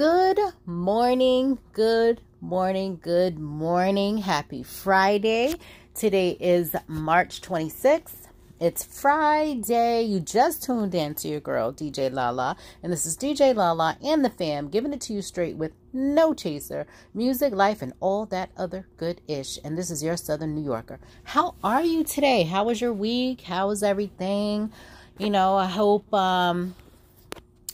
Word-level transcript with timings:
Good 0.00 0.40
morning, 0.64 1.58
good 1.74 2.22
morning, 2.40 2.98
good 3.02 3.38
morning. 3.38 4.16
Happy 4.16 4.62
Friday. 4.62 5.56
Today 5.94 6.38
is 6.40 6.74
March 6.86 7.42
26th. 7.42 8.28
It's 8.58 8.82
Friday. 8.82 10.04
You 10.04 10.20
just 10.20 10.62
tuned 10.62 10.94
in 10.94 11.14
to 11.16 11.28
your 11.28 11.40
girl, 11.40 11.70
DJ 11.70 12.10
Lala. 12.10 12.56
And 12.82 12.90
this 12.90 13.04
is 13.04 13.14
DJ 13.14 13.54
Lala 13.54 13.98
and 14.02 14.24
the 14.24 14.30
fam 14.30 14.70
giving 14.70 14.94
it 14.94 15.02
to 15.02 15.12
you 15.12 15.20
straight 15.20 15.58
with 15.58 15.72
no 15.92 16.32
chaser, 16.32 16.86
music, 17.12 17.52
life, 17.52 17.82
and 17.82 17.92
all 18.00 18.24
that 18.24 18.52
other 18.56 18.86
good 18.96 19.20
ish. 19.28 19.58
And 19.62 19.76
this 19.76 19.90
is 19.90 20.02
your 20.02 20.16
Southern 20.16 20.54
New 20.54 20.64
Yorker. 20.64 20.98
How 21.24 21.56
are 21.62 21.82
you 21.82 22.04
today? 22.04 22.44
How 22.44 22.64
was 22.64 22.80
your 22.80 22.94
week? 22.94 23.42
How 23.42 23.68
was 23.68 23.82
everything? 23.82 24.72
You 25.18 25.28
know, 25.28 25.58
I 25.58 25.66
hope 25.66 26.10
um 26.14 26.74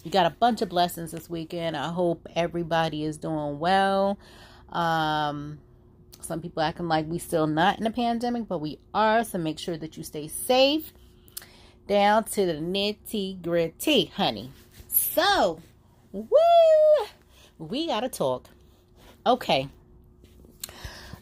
you 0.06 0.12
got 0.12 0.24
a 0.24 0.30
bunch 0.30 0.62
of 0.62 0.68
blessings 0.68 1.10
this 1.10 1.28
weekend. 1.28 1.76
I 1.76 1.88
hope 1.88 2.28
everybody 2.36 3.02
is 3.02 3.16
doing 3.16 3.58
well. 3.58 4.16
Um, 4.68 5.58
some 6.20 6.40
people 6.40 6.62
acting 6.62 6.86
like 6.86 7.08
we 7.08 7.18
still 7.18 7.48
not 7.48 7.80
in 7.80 7.86
a 7.88 7.90
pandemic, 7.90 8.46
but 8.46 8.58
we 8.58 8.78
are. 8.94 9.24
So 9.24 9.38
make 9.38 9.58
sure 9.58 9.76
that 9.76 9.96
you 9.96 10.04
stay 10.04 10.28
safe. 10.28 10.92
Down 11.88 12.22
to 12.22 12.46
the 12.46 12.52
nitty 12.52 13.42
gritty, 13.42 14.04
honey. 14.14 14.52
So, 14.86 15.58
woo, 16.12 16.28
we 17.58 17.88
gotta 17.88 18.08
talk. 18.08 18.48
Okay. 19.26 19.66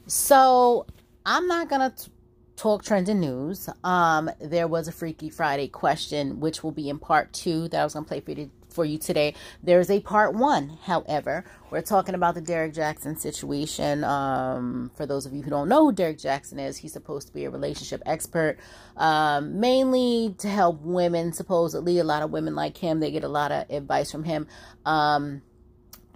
So 0.07 0.85
I'm 1.25 1.47
not 1.47 1.71
gonna 1.71 1.95
t- 1.97 2.13
talk 2.57 2.85
trending 2.85 3.21
news. 3.21 3.67
Um, 3.83 4.31
there 4.43 4.69
was 4.69 4.89
a 4.89 4.93
Freaky 4.93 5.31
Friday 5.31 5.69
question, 5.69 6.39
which 6.39 6.63
will 6.63 6.73
be 6.73 6.91
in 6.91 6.99
part 6.99 7.33
two 7.33 7.69
that 7.69 7.81
I 7.81 7.85
was 7.85 7.95
gonna 7.95 8.05
play 8.05 8.21
for 8.21 8.33
you 8.33 8.51
for 8.75 8.85
you 8.85 8.99
today. 8.99 9.35
There's 9.63 9.89
a 9.89 10.01
part 10.01 10.35
one, 10.35 10.79
however. 10.83 11.45
We're 11.71 11.83
talking 11.83 12.15
about 12.15 12.35
the 12.35 12.41
Derrick 12.41 12.75
Jaxn 12.75 13.19
situation. 13.19 14.05
Um, 14.05 14.91
for 14.97 15.07
those 15.07 15.27
of 15.27 15.33
you 15.33 15.43
who 15.43 15.51
don't 15.51 15.69
know 15.69 15.87
who 15.87 15.93
Derrick 15.93 16.19
Jaxn 16.19 16.61
is, 16.61 16.77
he's 16.77 16.93
supposed 16.93 17.29
to 17.29 17.33
be 17.33 17.45
a 17.45 17.51
relationship 17.51 18.03
expert, 18.05 18.59
um, 18.97 19.61
mainly 19.61 20.35
to 20.39 20.49
help 20.49 20.81
women. 20.83 21.33
Supposedly, 21.33 21.99
a 21.99 22.05
lot 22.05 22.23
of 22.23 22.31
women 22.31 22.55
like 22.55 22.77
him, 22.77 23.01
they 23.01 23.11
get 23.11 23.25
a 23.25 23.29
lot 23.29 23.53
of 23.53 23.71
advice 23.71 24.11
from 24.11 24.25
him, 24.25 24.47
um, 24.85 25.43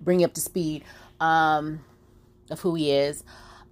bring 0.00 0.20
you 0.20 0.26
up 0.26 0.34
to 0.34 0.40
speed 0.40 0.84
um, 1.20 1.80
of 2.50 2.60
who 2.60 2.74
he 2.74 2.90
is. 2.90 3.22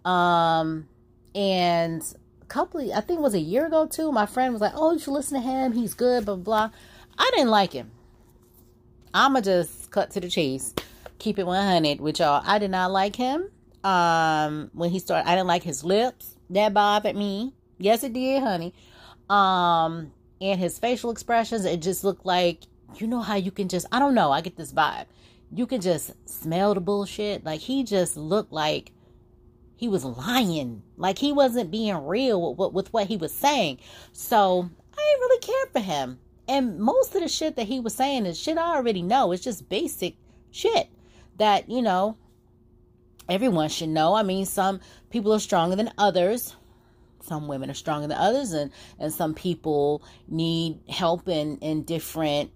Um, 0.05 0.89
and 1.35 2.03
a 2.41 2.47
couple, 2.47 2.81
of, 2.81 2.97
I 2.97 3.01
think 3.01 3.19
it 3.19 3.23
was 3.23 3.35
a 3.35 3.41
year 3.41 3.67
ago 3.67 3.87
too. 3.87 4.13
My 4.13 4.27
friend 4.27 4.53
was 4.53 4.63
like, 4.63 4.73
"Oh, 4.75 4.93
you 4.93 4.99
should 4.99 5.13
listen 5.13 5.41
to 5.41 5.47
him. 5.47 5.73
He's 5.73 5.95
good." 5.95 6.25
Blah 6.25 6.37
blah. 6.37 6.71
I 7.19 7.31
didn't 7.35 7.51
like 7.51 7.73
him. 7.73 7.91
I'ma 9.17 9.41
just 9.41 9.91
cut 9.91 10.11
to 10.11 10.21
the 10.21 10.29
chase. 10.29 10.75
Keep 11.19 11.39
it 11.39 11.47
100 11.47 12.03
with 12.03 12.19
y'all. 12.19 12.43
I 12.45 12.59
did 12.59 12.71
not 12.71 12.91
like 12.91 13.17
him. 13.17 13.51
Um, 13.83 14.71
when 14.75 14.91
he 14.91 14.99
started, 14.99 15.27
I 15.27 15.35
didn't 15.35 15.47
like 15.47 15.63
his 15.63 15.83
lips. 15.83 16.37
That 16.51 16.75
bothered 16.75 17.17
me. 17.17 17.55
Yes, 17.79 18.05
it 18.05 18.13
did, 18.13 18.43
honey. 18.43 18.75
Um, 19.31 20.13
and 20.39 20.61
his 20.61 20.79
facial 20.79 21.11
expressions, 21.11 21.65
it 21.65 21.81
just 21.81 22.05
looked 22.05 22.27
like, 22.27 22.65
you 22.97 23.07
know 23.07 23.23
how 23.23 23.37
you 23.37 23.51
can 23.51 23.71
just, 23.71 23.87
I 23.91 24.01
don't 24.01 24.15
know, 24.15 24.33
I 24.33 24.43
get 24.43 24.57
this 24.57 24.75
vibe. 24.75 25.07
You 25.51 25.67
can 25.67 25.81
just 25.81 26.13
smell 26.29 26.75
the 26.75 26.81
bullshit. 26.83 27.43
Like 27.43 27.61
he 27.61 27.85
just 27.85 28.19
looked 28.19 28.53
like 28.53 28.93
he 29.77 29.89
was 29.89 30.05
lying. 30.05 30.83
Like 30.99 31.17
he 31.17 31.33
wasn't 31.33 31.71
being 31.71 32.05
real 32.05 32.51
with, 32.51 32.59
with, 32.59 32.73
with 32.75 32.93
what 32.93 33.07
he 33.07 33.17
was 33.17 33.33
saying. 33.33 33.79
So 34.13 34.69
I 34.93 34.97
didn't 34.97 35.21
really 35.21 35.41
care 35.41 35.67
for 35.73 35.81
him. 35.81 36.19
And 36.49 36.79
most 36.79 37.15
of 37.15 37.23
the 37.23 37.29
shit 37.29 37.57
that 37.57 37.67
he 37.67 37.81
was 37.81 37.95
saying 37.95 38.27
is 38.27 38.39
shit 38.39 38.59
I 38.59 38.77
already 38.77 39.03
know. 39.03 39.33
It's 39.33 39.43
just 39.43 39.69
basic 39.69 40.17
shit 40.51 40.89
that, 41.39 41.69
you 41.69 41.83
know, 41.83 42.17
everyone 43.29 43.69
should 43.69 43.89
know. 43.89 44.15
I 44.15 44.23
mean, 44.23 44.47
some 44.47 44.81
people 45.11 45.33
are 45.35 45.41
stronger 45.41 45.77
than 45.77 45.93
others. 45.99 46.55
Some 47.23 47.49
women 47.49 47.71
are 47.71 47.75
stronger 47.75 48.07
than 48.07 48.17
others 48.17 48.53
and 48.53 48.71
and 49.01 49.13
some 49.13 49.35
people 49.35 50.03
need 50.29 50.79
help 50.89 51.29
in 51.29 51.59
in 51.59 51.83
different, 51.83 52.53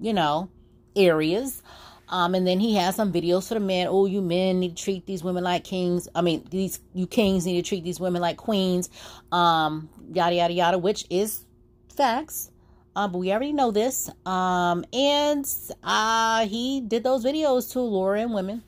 you 0.00 0.12
know, 0.12 0.48
areas. 0.94 1.62
Um, 2.08 2.34
and 2.34 2.46
then 2.46 2.60
he 2.60 2.76
has 2.76 2.94
some 2.94 3.10
videos 3.10 3.48
for 3.48 3.54
the 3.54 3.60
men. 3.60 3.88
Oh, 3.88 4.04
you 4.04 4.20
men 4.20 4.60
need 4.60 4.76
to 4.76 4.84
treat 4.84 5.06
these 5.06 5.24
women 5.24 5.42
like 5.42 5.64
kings. 5.64 6.08
I 6.14 6.20
mean, 6.20 6.46
these 6.50 6.78
you 6.92 7.06
kings 7.06 7.46
need 7.46 7.56
to 7.64 7.68
treat 7.68 7.82
these 7.82 7.98
women 7.98 8.20
like 8.20 8.36
queens. 8.36 8.90
Um, 9.32 9.88
yada 10.12 10.36
yada 10.36 10.52
yada, 10.52 10.78
which 10.78 11.06
is 11.10 11.44
facts. 11.88 12.51
Um, 12.94 13.12
but 13.12 13.18
we 13.18 13.32
already 13.32 13.52
know 13.52 13.70
this. 13.70 14.10
Um, 14.26 14.84
and 14.92 15.48
uh, 15.82 16.46
he 16.46 16.80
did 16.80 17.04
those 17.04 17.24
videos 17.24 17.72
to 17.72 17.80
lure 17.80 18.16
in 18.16 18.32
women. 18.32 18.62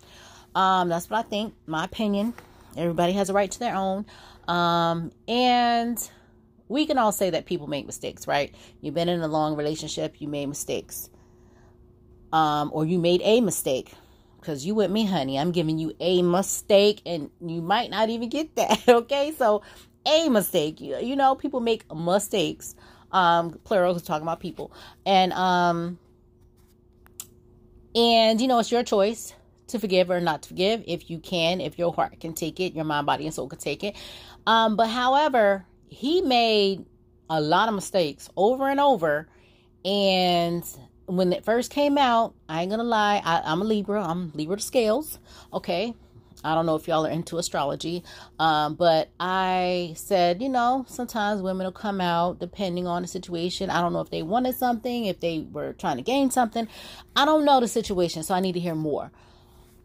Um, 0.55 0.89
that's 0.89 1.11
what 1.11 1.19
I 1.27 1.29
think. 1.29 1.55
My 1.67 1.85
opinion. 1.85 2.35
Everybody 2.77 3.13
has 3.13 3.31
a 3.31 3.33
right 3.33 3.51
to 3.51 3.59
their 3.59 3.75
own. 3.75 4.07
Um, 4.49 5.13
and 5.29 5.99
we 6.69 6.87
can 6.87 6.99
all 6.99 7.13
say 7.13 7.31
that 7.31 7.47
people 7.47 7.67
make 7.67 7.87
mistakes, 7.87 8.27
right? 8.27 8.55
You've 8.81 8.95
been 8.95 9.09
in 9.09 9.21
a 9.21 9.29
long 9.29 9.57
relationship, 9.57 10.21
you 10.21 10.29
made 10.29 10.47
mistakes. 10.47 11.11
Um, 12.33 12.71
or 12.73 12.85
you 12.85 12.99
made 12.99 13.21
a 13.23 13.41
mistake. 13.41 13.93
Because 14.41 14.67
you 14.67 14.75
with 14.75 14.91
me, 14.91 15.07
honey. 15.07 15.39
I'm 15.39 15.53
giving 15.53 15.79
you 15.79 15.95
a 16.01 16.21
mistake, 16.21 17.01
and 17.07 17.31
you 17.41 17.63
might 17.63 17.91
not 17.91 18.11
even 18.11 18.29
get 18.29 18.57
that. 18.57 18.83
Okay, 18.89 19.33
so 19.39 19.63
a 20.05 20.29
mistake. 20.29 20.81
You, 20.81 20.99
you 20.99 21.17
know, 21.17 21.35
people 21.35 21.61
make 21.61 21.85
mistakes 21.95 22.75
um 23.15 23.59
plural 23.65 23.97
is 23.97 24.03
talking 24.03 24.25
about 24.25 24.41
people. 24.41 24.73
And 25.07 25.33
um 25.33 25.99
and 27.95 28.41
you 28.41 28.49
know 28.49 28.59
it's 28.59 28.71
your 28.71 28.83
choice 28.83 29.35
to 29.69 29.79
forgive 29.79 30.11
or 30.11 30.21
not 30.21 30.43
to 30.43 30.49
forgive. 30.49 30.85
If 30.87 31.09
you 31.09 31.19
can 31.19 31.61
if 31.61 31.79
your 31.79 31.95
heart 31.95 32.21
can 32.21 32.35
take 32.35 32.61
it 32.61 32.75
your 32.75 32.85
mind 32.85 33.07
body 33.07 33.25
and 33.25 33.35
soul 33.35 33.49
can 33.49 33.59
take 33.59 33.83
it. 33.85 33.97
Um 34.47 34.77
but 34.77 34.89
however 34.89 35.65
he 35.89 36.21
made 36.21 36.85
a 37.31 37.41
lot 37.41 37.69
of 37.69 37.75
mistakes 37.75 38.29
over 38.37 38.69
and 38.69 38.81
over. 38.81 39.29
And 39.85 40.65
when 41.07 41.33
it 41.35 41.45
first 41.45 41.71
came 41.71 41.99
out 41.99 42.35
i 42.49 42.63
ain't 42.63 42.71
gonna 42.71 42.83
lie 42.83 43.21
I, 43.25 43.43
i'm 43.45 43.63
a 43.63 43.65
libra. 43.65 44.03
I'm 44.03 44.33
libra 44.35 44.57
to 44.57 44.63
scales. 44.63 45.19
Okay 45.53 45.95
I 46.45 46.55
don't 46.55 46.67
know 46.67 46.77
if 46.77 46.87
y'all 46.87 47.07
are 47.07 47.11
into 47.11 47.39
astrology, 47.39 48.05
um, 48.39 48.75
but 48.75 49.11
I 49.19 49.95
said, 49.97 50.43
you 50.43 50.49
know, 50.49 50.85
sometimes 50.87 51.41
women 51.41 51.65
will 51.65 51.73
come 51.73 52.01
out 52.01 52.39
depending 52.39 52.87
on 52.87 53.03
the 53.03 53.09
situation. 53.09 53.71
I 53.71 53.81
don't 53.81 53.93
know 53.93 54.01
if 54.01 54.11
they 54.11 54.23
wanted 54.23 54.55
something, 54.57 55.07
if 55.07 55.21
they 55.21 55.41
were 55.51 55.73
trying 55.73 55.97
to 55.97 56.03
gain 56.03 56.31
something. 56.31 56.69
I 57.17 57.25
don't 57.25 57.45
know 57.45 57.61
the 57.61 57.69
situation, 57.69 58.23
so 58.23 58.35
I 58.35 58.41
need 58.41 58.53
to 58.53 58.61
hear 58.61 58.75
more. 58.75 59.11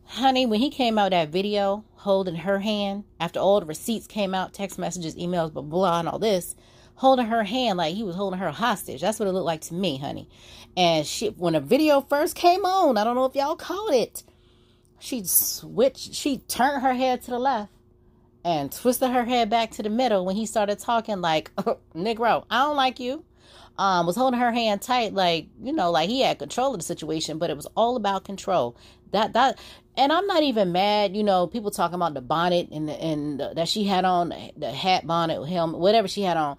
Honey, 0.06 0.46
when 0.46 0.59
he 0.59 0.69
came 0.69 0.98
out 0.98 1.12
that 1.12 1.30
video 1.30 1.86
holding 1.96 2.36
her 2.36 2.59
hand, 2.59 3.03
after 3.19 3.40
all 3.40 3.59
the 3.59 3.66
receipts 3.66 4.08
came 4.08 4.34
out, 4.34 4.53
text 4.53 4.80
messages, 4.80 5.16
emails, 5.16 5.53
blah, 5.53 5.62
blah, 5.62 6.00
and 6.00 6.09
all 6.09 6.19
this, 6.19 6.56
holding 6.96 7.28
her 7.28 7.44
hand 7.44 7.78
like 7.78 7.96
he 7.96 8.03
was 8.03 8.16
holding 8.16 8.40
her 8.40 8.52
hostage. 8.52 9.02
That's 9.02 9.19
what 9.19 9.28
it 9.28 9.31
looked 9.31 9.46
like 9.46 9.62
to 9.62 9.74
me, 9.74 9.98
honey. 9.98 10.28
And 10.75 11.06
she, 11.06 11.30
when 11.30 11.53
the 11.53 11.62
video 11.62 12.02
first 12.02 12.36
came 12.36 12.66
on, 12.66 12.98
I 12.98 13.03
don't 13.03 13.16
know 13.16 13.25
if 13.25 13.36
y'all 13.36 13.56
caught 13.56 13.94
it 13.94 14.24
she 15.00 15.24
switched, 15.24 16.14
she 16.14 16.40
turned 16.40 16.82
her 16.82 16.94
head 16.94 17.22
to 17.24 17.32
the 17.32 17.40
left 17.40 17.72
and 18.44 18.72
twisted 18.72 19.12
her 19.12 19.26
head 19.26 19.50
back 19.50 19.72
to 19.72 19.84
the 19.84 19.90
middle 19.90 20.26
when 20.26 20.36
he 20.36 20.46
started 20.46 20.80
talking 20.80 21.22
like, 21.22 21.54
Negro, 21.96 22.46
I 22.50 22.60
don't 22.60 22.76
like 22.76 23.00
you. 23.00 23.24
Um, 23.78 24.06
was 24.06 24.18
holding 24.18 24.40
her 24.40 24.52
hand 24.52 24.82
tight, 24.82 25.14
like, 25.14 25.48
you 25.62 25.72
know, 25.72 25.90
like 25.90 26.10
he 26.10 26.22
had 26.22 26.38
control 26.38 26.74
of 26.74 26.80
the 26.80 26.86
situation, 26.86 27.38
but 27.38 27.50
it 27.50 27.56
was 27.56 27.68
all 27.78 27.96
about 27.96 28.26
control. 28.26 28.76
That, 29.14 29.34
that, 29.34 29.58
and 29.96 30.12
I'm 30.12 30.28
not 30.28 30.44
even 30.44 30.74
mad, 30.74 31.16
you 31.16 31.24
know, 31.24 31.48
people 31.48 31.72
talking 31.72 31.96
about 31.96 32.14
the 32.14 32.22
bonnet 32.22 32.68
and, 32.72 32.90
the, 32.90 32.94
and 32.94 33.40
the, 33.40 33.54
that 33.56 33.70
she 33.70 33.86
had 33.86 34.04
on, 34.04 34.34
the 34.58 34.72
hat, 34.72 35.08
bonnet, 35.08 35.46
helmet, 35.46 35.80
whatever 35.80 36.10
she 36.10 36.24
had 36.24 36.36
on. 36.36 36.58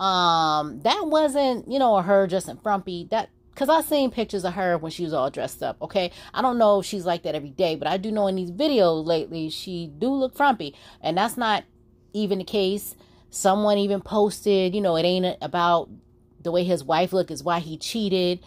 Um, 0.00 0.80
that 0.80 1.06
wasn't, 1.06 1.70
you 1.70 1.78
know, 1.78 2.00
her 2.00 2.26
just 2.26 2.48
in 2.48 2.56
frumpy. 2.56 3.06
That, 3.10 3.28
because 3.54 3.68
I 3.68 3.82
seen 3.82 4.10
pictures 4.10 4.44
of 4.44 4.54
her 4.54 4.78
when 4.78 4.90
she 4.90 5.04
was 5.04 5.12
all 5.12 5.30
dressed 5.30 5.62
up. 5.62 5.80
Okay, 5.82 6.10
I 6.32 6.42
don't 6.42 6.58
know 6.58 6.80
if 6.80 6.86
she's 6.86 7.04
like 7.04 7.22
that 7.22 7.34
every 7.34 7.50
day, 7.50 7.76
but 7.76 7.86
I 7.86 7.96
do 7.96 8.10
know 8.10 8.26
in 8.26 8.36
these 8.36 8.50
videos 8.50 9.06
lately 9.06 9.50
she 9.50 9.86
do 9.98 10.08
look 10.08 10.34
frumpy, 10.34 10.74
and 11.00 11.16
that's 11.16 11.36
not 11.36 11.64
even 12.12 12.38
the 12.38 12.44
case. 12.44 12.94
Someone 13.30 13.78
even 13.78 14.00
posted, 14.00 14.74
you 14.74 14.80
know, 14.80 14.96
it 14.96 15.04
ain't 15.04 15.36
about 15.40 15.88
the 16.40 16.50
way 16.50 16.64
his 16.64 16.84
wife 16.84 17.12
look, 17.12 17.30
is 17.30 17.42
why 17.42 17.60
he 17.60 17.76
cheated. 17.76 18.40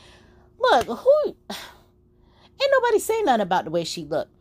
Look, 0.60 0.88
who 0.88 1.36
ain't 1.50 2.72
nobody 2.72 3.00
saying 3.00 3.26
nothing 3.26 3.42
about 3.42 3.66
the 3.66 3.72
way 3.72 3.84
she 3.84 4.06
looked. 4.06 4.32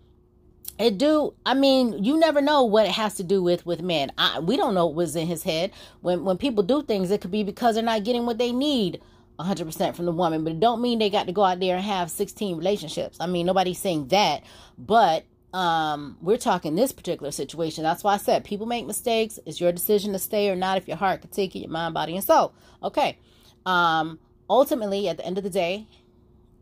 It 0.77 0.99
do. 0.99 1.35
I 1.47 1.55
mean, 1.55 2.03
you 2.03 2.19
never 2.19 2.41
know 2.41 2.65
what 2.65 2.87
it 2.87 2.93
has 2.93 3.15
to 3.17 3.23
do 3.23 3.43
with 3.43 3.65
with 3.65 3.81
men. 3.81 4.11
I, 4.19 4.41
we 4.41 4.57
don't 4.57 4.75
know 4.75 4.87
what 4.87 4.97
was 4.97 5.15
in 5.15 5.29
his 5.29 5.45
head 5.45 5.71
when 6.01 6.25
when 6.25 6.37
people 6.37 6.65
do 6.65 6.83
things. 6.83 7.11
It 7.11 7.21
could 7.21 7.31
be 7.31 7.45
because 7.45 7.77
they're 7.77 7.85
not 7.85 8.03
getting 8.03 8.27
what 8.27 8.39
they 8.39 8.51
need 8.51 9.01
100% 9.39 9.97
from 9.97 10.05
the 10.05 10.13
woman, 10.13 10.45
but 10.45 10.53
it 10.53 10.61
don't 10.61 10.81
mean 10.81 10.99
they 10.99 11.11
got 11.11 11.27
to 11.27 11.33
go 11.33 11.45
out 11.45 11.61
there 11.61 11.77
and 11.77 11.85
have 11.85 12.11
16 12.11 12.57
relationships. 12.57 13.17
I 13.21 13.27
mean, 13.27 13.47
nobody's 13.47 13.81
saying 13.81 14.09
that, 14.09 14.43
but 14.79 15.25
um, 15.53 16.17
we're 16.21 16.37
talking 16.37 16.75
this 16.75 16.93
particular 16.93 17.31
situation. 17.31 17.85
That's 17.85 18.03
why 18.03 18.15
I 18.15 18.17
said 18.17 18.45
people 18.45 18.67
make 18.67 18.87
mistakes. 18.87 19.39
It's 19.47 19.61
your 19.61 19.71
decision 19.71 20.13
to 20.13 20.19
stay 20.19 20.51
or 20.51 20.57
not 20.57 20.79
if 20.79 20.89
your 20.89 20.97
heart 20.97 21.21
can 21.21 21.31
take 21.31 21.55
it, 21.55 21.61
your 21.61 21.71
mind, 21.71 21.95
body, 21.95 22.17
and 22.17 22.25
soul. 22.25 22.55
Okay. 22.83 23.19
Um, 23.65 24.19
ultimately, 24.51 25.09
at 25.09 25.17
the 25.17 25.25
end 25.25 25.39
of 25.39 25.45
the 25.45 25.51
day, 25.51 25.87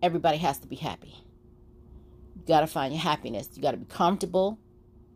everybody 0.03 0.37
has 0.39 0.59
to 0.59 0.67
be 0.67 0.77
happy. 0.77 1.15
You 2.37 2.43
got 2.47 2.61
to 2.61 2.67
find 2.67 2.93
your 2.93 3.03
happiness. 3.03 3.49
You 3.55 3.63
got 3.63 3.71
to 3.71 3.79
be 3.79 3.87
comfortable. 3.87 4.59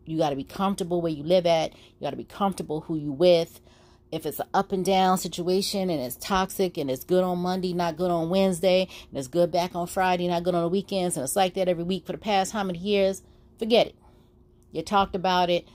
You 0.07 0.17
got 0.17 0.31
to 0.31 0.37
be 0.37 0.45
comfortable 0.45 1.03
where 1.03 1.13
you 1.13 1.23
live 1.23 1.45
at. 1.45 1.75
You 1.75 2.07
got 2.07 2.11
to 2.11 2.17
be 2.17 2.25
comfortable 2.25 2.83
who 2.83 2.97
you 2.97 3.13
with. 3.13 3.61
If 4.13 4.25
it's 4.25 4.39
an 4.39 4.47
up 4.55 4.73
and 4.73 4.85
down 4.85 5.19
situation 5.19 5.91
and 5.91 6.01
it's 6.01 6.17
toxic 6.17 6.79
and 6.79 6.91
it's 6.91 7.05
good 7.05 7.25
on 7.25 7.39
Monday, 7.39 7.73
not 7.73 7.97
good 7.97 8.11
on 8.11 8.31
Wednesday, 8.31 8.89
and 9.09 9.19
it's 9.19 9.29
good 9.29 9.51
back 9.51 9.75
on 9.75 9.87
Friday, 9.87 10.29
not 10.29 10.45
good 10.45 10.55
on 10.55 10.63
the 10.63 10.69
weekends, 10.69 11.17
and 11.17 11.25
it's 11.25 11.37
like 11.37 11.55
that 11.55 11.69
every 11.69 11.85
week 11.85 12.07
for 12.07 12.13
the 12.13 12.19
past 12.19 12.53
how 12.53 12.63
many 12.63 12.79
years, 12.79 13.23
forget 13.59 13.89
it. 13.89 13.95
You 14.73 14.83
talked 14.83 15.17
about 15.17 15.51
it. 15.51 15.69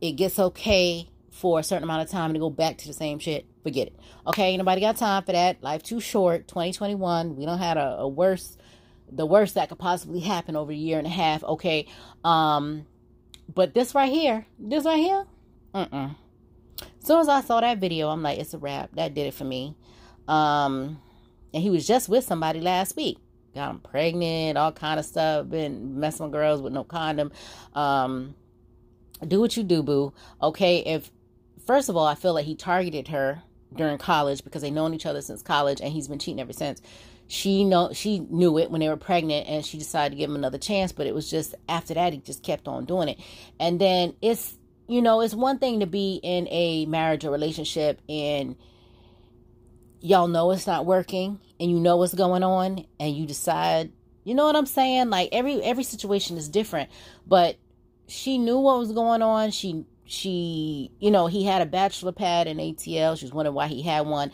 It 0.00 0.12
gets 0.12 0.38
okay 0.38 1.08
for 1.30 1.58
a 1.58 1.62
certain 1.62 1.84
amount 1.84 2.02
of 2.02 2.10
time 2.10 2.32
to 2.32 2.38
go 2.38 2.50
back 2.50 2.78
to 2.78 2.86
the 2.86 2.92
same 2.92 3.18
shit. 3.18 3.46
Forget 3.62 3.88
it. 3.88 3.96
Okay, 4.26 4.56
nobody 4.56 4.80
got 4.80 4.96
time 4.96 5.22
for 5.22 5.32
that. 5.32 5.62
Life 5.62 5.82
too 5.82 6.00
short. 6.00 6.48
2021. 6.48 7.36
We 7.36 7.46
don't 7.46 7.58
have 7.58 7.76
a, 7.76 7.96
a 8.00 8.08
worse 8.08 8.56
the 9.12 9.26
worst 9.26 9.54
that 9.54 9.68
could 9.68 9.78
possibly 9.78 10.20
happen 10.20 10.56
over 10.56 10.72
a 10.72 10.74
year 10.74 10.98
and 10.98 11.06
a 11.06 11.10
half. 11.10 11.42
Okay. 11.42 11.86
Um, 12.24 12.86
but 13.52 13.74
this 13.74 13.94
right 13.94 14.10
here, 14.10 14.46
this 14.58 14.84
right 14.84 14.98
here, 14.98 15.26
mm-mm. 15.74 16.14
As 16.82 17.06
soon 17.06 17.20
as 17.20 17.28
I 17.28 17.40
saw 17.40 17.60
that 17.60 17.78
video, 17.78 18.08
I'm 18.08 18.22
like, 18.22 18.38
it's 18.38 18.54
a 18.54 18.58
wrap. 18.58 18.90
That 18.94 19.14
did 19.14 19.26
it 19.26 19.34
for 19.34 19.44
me. 19.44 19.76
Um, 20.28 21.00
and 21.52 21.62
he 21.62 21.70
was 21.70 21.86
just 21.86 22.08
with 22.08 22.24
somebody 22.24 22.60
last 22.60 22.96
week. 22.96 23.18
Got 23.54 23.70
him 23.70 23.80
pregnant, 23.80 24.56
all 24.56 24.72
kind 24.72 25.00
of 25.00 25.06
stuff. 25.06 25.48
Been 25.48 25.98
messing 25.98 26.26
with 26.26 26.32
girls 26.32 26.62
with 26.62 26.72
no 26.72 26.84
condom. 26.84 27.32
Um, 27.74 28.34
do 29.26 29.40
what 29.40 29.56
you 29.56 29.64
do, 29.64 29.82
boo. 29.82 30.12
Okay, 30.40 30.78
if 30.78 31.10
first 31.66 31.88
of 31.88 31.96
all, 31.96 32.06
I 32.06 32.14
feel 32.14 32.32
like 32.32 32.46
he 32.46 32.54
targeted 32.54 33.08
her 33.08 33.42
during 33.74 33.98
college 33.98 34.44
because 34.44 34.62
they 34.62 34.70
known 34.70 34.94
each 34.94 35.06
other 35.06 35.20
since 35.20 35.42
college, 35.42 35.80
and 35.80 35.92
he's 35.92 36.06
been 36.08 36.18
cheating 36.18 36.40
ever 36.40 36.52
since 36.52 36.80
she 37.30 37.62
know 37.62 37.92
she 37.92 38.18
knew 38.28 38.58
it 38.58 38.72
when 38.72 38.80
they 38.80 38.88
were 38.88 38.96
pregnant 38.96 39.46
and 39.46 39.64
she 39.64 39.78
decided 39.78 40.10
to 40.10 40.16
give 40.16 40.28
him 40.28 40.34
another 40.34 40.58
chance 40.58 40.90
but 40.90 41.06
it 41.06 41.14
was 41.14 41.30
just 41.30 41.54
after 41.68 41.94
that 41.94 42.12
he 42.12 42.18
just 42.18 42.42
kept 42.42 42.66
on 42.66 42.84
doing 42.84 43.08
it 43.08 43.20
and 43.60 43.80
then 43.80 44.12
it's 44.20 44.58
you 44.90 45.00
know 45.00 45.20
it's 45.20 45.34
one 45.34 45.58
thing 45.58 45.80
to 45.80 45.86
be 45.86 46.20
in 46.22 46.48
a 46.50 46.84
marriage 46.86 47.24
or 47.24 47.30
relationship 47.30 48.00
and 48.08 48.56
y'all 50.00 50.26
know 50.26 50.50
it's 50.50 50.66
not 50.66 50.84
working 50.84 51.38
and 51.60 51.70
you 51.70 51.78
know 51.78 51.96
what's 51.96 52.14
going 52.14 52.42
on 52.42 52.84
and 52.98 53.16
you 53.16 53.24
decide 53.24 53.92
you 54.24 54.34
know 54.34 54.44
what 54.44 54.56
i'm 54.56 54.66
saying? 54.66 55.08
Like 55.08 55.28
every 55.32 55.62
every 55.62 55.84
situation 55.84 56.36
is 56.36 56.48
different 56.48 56.90
but 57.26 57.56
she 58.08 58.38
knew 58.38 58.58
what 58.58 58.78
was 58.78 58.90
going 58.92 59.22
on. 59.22 59.52
She 59.52 59.86
she 60.04 60.90
you 60.98 61.12
know 61.12 61.28
he 61.28 61.44
had 61.44 61.62
a 61.62 61.66
bachelor 61.66 62.10
pad 62.10 62.48
in 62.48 62.56
atl 62.56 63.16
she 63.16 63.24
was 63.24 63.32
wondering 63.32 63.54
why 63.54 63.68
he 63.68 63.82
had 63.82 64.06
one. 64.06 64.32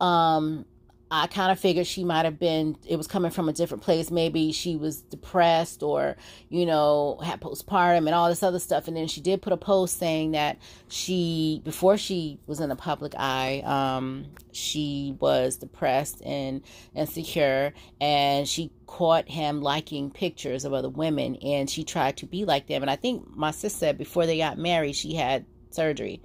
Um 0.00 0.66
I 1.10 1.26
kind 1.26 1.52
of 1.52 1.60
figured 1.60 1.86
she 1.86 2.02
might 2.02 2.24
have 2.24 2.38
been, 2.38 2.76
it 2.86 2.96
was 2.96 3.06
coming 3.06 3.30
from 3.30 3.48
a 3.48 3.52
different 3.52 3.82
place. 3.82 4.10
Maybe 4.10 4.52
she 4.52 4.74
was 4.74 5.02
depressed 5.02 5.82
or, 5.82 6.16
you 6.48 6.66
know, 6.66 7.20
had 7.22 7.40
postpartum 7.40 8.06
and 8.06 8.14
all 8.14 8.28
this 8.28 8.42
other 8.42 8.58
stuff. 8.58 8.88
And 8.88 8.96
then 8.96 9.06
she 9.06 9.20
did 9.20 9.42
put 9.42 9.52
a 9.52 9.56
post 9.56 9.98
saying 9.98 10.32
that 10.32 10.58
she, 10.88 11.60
before 11.64 11.98
she 11.98 12.40
was 12.46 12.58
in 12.58 12.68
the 12.68 12.76
public 12.76 13.14
eye, 13.16 13.62
um, 13.64 14.26
she 14.52 15.14
was 15.20 15.56
depressed 15.56 16.22
and 16.24 16.62
insecure. 16.94 17.74
And 18.00 18.48
she 18.48 18.72
caught 18.86 19.28
him 19.28 19.60
liking 19.60 20.10
pictures 20.10 20.64
of 20.64 20.72
other 20.72 20.88
women 20.88 21.36
and 21.36 21.68
she 21.68 21.84
tried 21.84 22.16
to 22.18 22.26
be 22.26 22.44
like 22.44 22.66
them. 22.66 22.82
And 22.82 22.90
I 22.90 22.96
think 22.96 23.36
my 23.36 23.50
sister 23.50 23.78
said 23.78 23.98
before 23.98 24.26
they 24.26 24.38
got 24.38 24.58
married, 24.58 24.96
she 24.96 25.14
had 25.14 25.44
surgery 25.70 26.22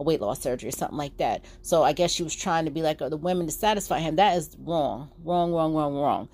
a 0.00 0.02
weight 0.02 0.20
loss 0.20 0.40
surgery 0.40 0.68
or 0.68 0.72
something 0.72 0.98
like 0.98 1.16
that. 1.18 1.44
So 1.62 1.84
I 1.84 1.92
guess 1.92 2.10
she 2.10 2.24
was 2.24 2.34
trying 2.34 2.64
to 2.64 2.70
be 2.70 2.82
like 2.82 2.98
the 2.98 3.16
women 3.16 3.46
to 3.46 3.52
satisfy 3.52 4.00
him. 4.00 4.16
That 4.16 4.36
is 4.36 4.56
wrong, 4.58 5.10
wrong, 5.22 5.52
wrong, 5.52 5.74
wrong, 5.74 5.94
wrong. 5.94 6.28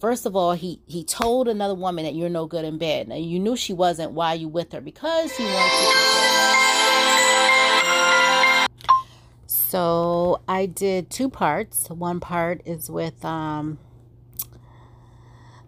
First 0.00 0.26
of 0.26 0.36
all, 0.36 0.52
he 0.52 0.80
he 0.86 1.04
told 1.04 1.48
another 1.48 1.74
woman 1.74 2.04
that 2.04 2.14
you're 2.14 2.28
no 2.28 2.46
good 2.46 2.64
in 2.64 2.76
bed. 2.76 3.08
Now 3.08 3.14
you 3.14 3.38
knew 3.38 3.56
she 3.56 3.72
wasn't. 3.72 4.12
Why 4.12 4.34
you 4.34 4.48
with 4.48 4.72
her? 4.72 4.80
Because 4.82 5.34
he 5.36 5.44
wanted 5.44 5.70
to. 8.66 9.46
So 9.46 10.42
I 10.46 10.66
did 10.66 11.10
two 11.10 11.30
parts. 11.30 11.88
One 11.88 12.20
part 12.20 12.60
is 12.66 12.90
with 12.90 13.24
um 13.24 13.78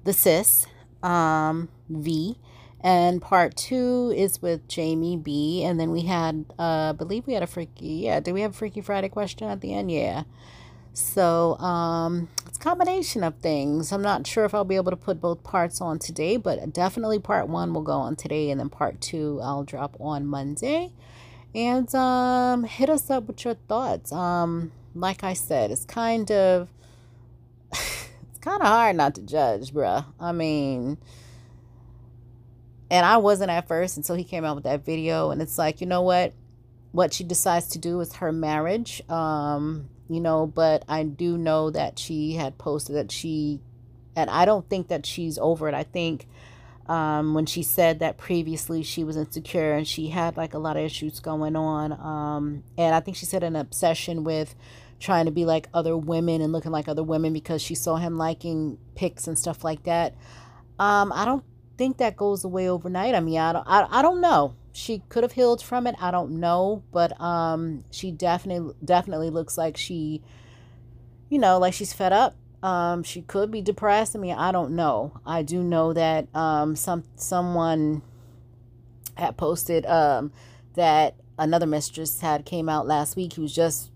the 0.04 0.12
sis 0.12 0.66
um 1.02 1.68
V 1.88 2.36
and 2.80 3.20
part 3.22 3.56
two 3.56 4.12
is 4.16 4.40
with 4.42 4.68
Jamie 4.68 5.16
B. 5.16 5.64
And 5.64 5.80
then 5.80 5.90
we 5.90 6.02
had, 6.02 6.44
uh, 6.58 6.90
I 6.90 6.92
believe 6.92 7.26
we 7.26 7.34
had 7.34 7.42
a 7.42 7.46
freaky, 7.46 7.86
yeah, 7.86 8.20
did 8.20 8.32
we 8.32 8.42
have 8.42 8.52
a 8.52 8.54
Freaky 8.54 8.80
Friday 8.80 9.08
question 9.08 9.48
at 9.48 9.60
the 9.60 9.74
end? 9.74 9.90
Yeah. 9.90 10.24
So 10.92 11.58
um, 11.58 12.28
it's 12.46 12.56
a 12.56 12.60
combination 12.60 13.22
of 13.22 13.36
things. 13.36 13.92
I'm 13.92 14.02
not 14.02 14.26
sure 14.26 14.44
if 14.44 14.54
I'll 14.54 14.64
be 14.64 14.76
able 14.76 14.92
to 14.92 14.96
put 14.96 15.20
both 15.20 15.42
parts 15.42 15.80
on 15.80 15.98
today, 15.98 16.36
but 16.36 16.72
definitely 16.72 17.18
part 17.18 17.48
one 17.48 17.74
will 17.74 17.82
go 17.82 17.92
on 17.92 18.16
today, 18.16 18.50
and 18.50 18.58
then 18.58 18.70
part 18.70 19.00
two 19.02 19.38
I'll 19.42 19.62
drop 19.62 19.96
on 20.00 20.26
Monday. 20.26 20.92
And 21.54 21.94
um, 21.94 22.64
hit 22.64 22.88
us 22.88 23.10
up 23.10 23.26
with 23.26 23.44
your 23.44 23.54
thoughts. 23.68 24.10
Um, 24.10 24.72
like 24.94 25.22
I 25.22 25.34
said, 25.34 25.70
it's 25.70 25.84
kind 25.84 26.30
of 26.30 26.68
it's 27.72 28.38
kind 28.40 28.62
of 28.62 28.68
hard 28.68 28.96
not 28.96 29.14
to 29.16 29.20
judge, 29.20 29.74
bruh. 29.74 30.06
I 30.18 30.32
mean 30.32 30.96
and 32.90 33.04
I 33.04 33.16
wasn't 33.16 33.50
at 33.50 33.66
first 33.66 33.96
until 33.96 34.16
he 34.16 34.24
came 34.24 34.44
out 34.44 34.54
with 34.54 34.64
that 34.64 34.84
video. 34.84 35.30
And 35.30 35.42
it's 35.42 35.58
like, 35.58 35.80
you 35.80 35.86
know 35.86 36.02
what? 36.02 36.32
What 36.92 37.12
she 37.12 37.24
decides 37.24 37.68
to 37.68 37.78
do 37.78 38.00
is 38.00 38.14
her 38.14 38.32
marriage. 38.32 39.02
Um, 39.08 39.88
you 40.08 40.20
know, 40.20 40.46
but 40.46 40.84
I 40.88 41.02
do 41.02 41.36
know 41.36 41.70
that 41.70 41.98
she 41.98 42.34
had 42.34 42.58
posted 42.58 42.96
that 42.96 43.10
she, 43.10 43.60
and 44.14 44.30
I 44.30 44.44
don't 44.44 44.68
think 44.68 44.88
that 44.88 45.04
she's 45.04 45.36
over 45.38 45.68
it. 45.68 45.74
I 45.74 45.82
think 45.82 46.26
um, 46.86 47.34
when 47.34 47.46
she 47.46 47.64
said 47.64 47.98
that 47.98 48.16
previously 48.16 48.84
she 48.84 49.02
was 49.02 49.16
insecure 49.16 49.74
and 49.74 49.86
she 49.86 50.08
had 50.08 50.36
like 50.36 50.54
a 50.54 50.58
lot 50.58 50.76
of 50.76 50.84
issues 50.84 51.18
going 51.18 51.56
on. 51.56 51.92
Um, 51.92 52.62
and 52.78 52.94
I 52.94 53.00
think 53.00 53.16
she 53.16 53.26
said 53.26 53.42
an 53.42 53.56
obsession 53.56 54.22
with 54.22 54.54
trying 55.00 55.26
to 55.26 55.32
be 55.32 55.44
like 55.44 55.68
other 55.74 55.96
women 55.96 56.40
and 56.40 56.52
looking 56.52 56.70
like 56.70 56.88
other 56.88 57.02
women 57.02 57.32
because 57.32 57.60
she 57.60 57.74
saw 57.74 57.96
him 57.96 58.16
liking 58.16 58.78
pics 58.94 59.26
and 59.26 59.36
stuff 59.36 59.64
like 59.64 59.82
that. 59.82 60.14
Um, 60.78 61.12
I 61.12 61.24
don't 61.24 61.44
think 61.76 61.98
that 61.98 62.16
goes 62.16 62.44
away 62.44 62.68
overnight. 62.68 63.14
I 63.14 63.20
mean, 63.20 63.38
I 63.38 63.52
don't, 63.52 63.66
I, 63.66 63.86
I 63.90 64.02
don't 64.02 64.20
know. 64.20 64.54
She 64.72 65.02
could 65.08 65.22
have 65.22 65.32
healed 65.32 65.62
from 65.62 65.86
it. 65.86 65.94
I 66.00 66.10
don't 66.10 66.40
know, 66.40 66.82
but 66.92 67.18
um, 67.20 67.84
she 67.90 68.10
definitely, 68.10 68.74
definitely 68.84 69.30
looks 69.30 69.56
like 69.56 69.76
she, 69.76 70.22
you 71.30 71.38
know, 71.38 71.58
like 71.58 71.74
she's 71.74 71.92
fed 71.92 72.12
up. 72.12 72.36
Um, 72.62 73.02
she 73.02 73.22
could 73.22 73.50
be 73.50 73.62
depressed. 73.62 74.16
I 74.16 74.18
mean, 74.18 74.34
I 74.34 74.52
don't 74.52 74.72
know. 74.72 75.20
I 75.24 75.42
do 75.42 75.62
know 75.62 75.92
that 75.92 76.34
um, 76.34 76.76
some 76.76 77.04
someone 77.14 78.02
had 79.16 79.36
posted 79.38 79.86
um 79.86 80.30
that 80.74 81.14
another 81.38 81.66
mistress 81.66 82.20
had 82.20 82.44
came 82.44 82.68
out 82.68 82.86
last 82.86 83.16
week. 83.16 83.34
He 83.34 83.40
was 83.40 83.54
just 83.54 83.90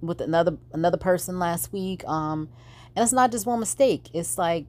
with 0.00 0.20
another 0.20 0.56
another 0.72 0.96
person 0.96 1.38
last 1.38 1.72
week. 1.72 2.04
Um, 2.06 2.48
and 2.94 3.02
it's 3.02 3.12
not 3.12 3.32
just 3.32 3.46
one 3.46 3.60
mistake. 3.60 4.10
It's 4.12 4.36
like 4.36 4.66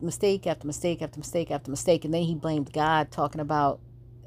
mistake 0.00 0.46
after 0.46 0.66
mistake 0.66 1.02
after 1.02 1.18
mistake 1.18 1.50
after 1.50 1.70
mistake. 1.70 2.04
And 2.04 2.12
then 2.12 2.22
he 2.22 2.34
blamed 2.34 2.72
God, 2.72 3.10
talking 3.10 3.40
about 3.40 3.80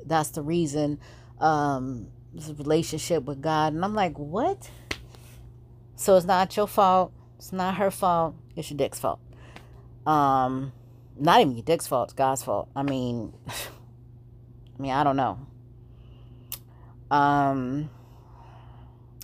that's 0.05 0.29
the 0.29 0.41
reason 0.41 0.99
um, 1.39 2.07
this 2.33 2.49
relationship 2.49 3.23
with 3.23 3.41
God. 3.41 3.73
And 3.73 3.83
I'm 3.83 3.93
like, 3.93 4.17
what? 4.17 4.69
So 5.95 6.15
it's 6.15 6.25
not 6.25 6.55
your 6.55 6.67
fault. 6.67 7.13
It's 7.38 7.51
not 7.51 7.75
her 7.75 7.91
fault. 7.91 8.35
It's 8.55 8.69
your 8.69 8.77
dick's 8.77 8.99
fault. 8.99 9.19
Um, 10.05 10.73
not 11.17 11.41
even 11.41 11.55
your 11.55 11.63
dick's 11.63 11.88
fault. 11.88 12.07
It's 12.07 12.13
God's 12.13 12.43
fault. 12.43 12.69
I 12.75 12.83
mean, 12.83 13.33
I 13.47 14.81
mean, 14.81 14.91
I 14.91 15.03
don't 15.03 15.17
know. 15.17 15.39
Um, 17.11 17.89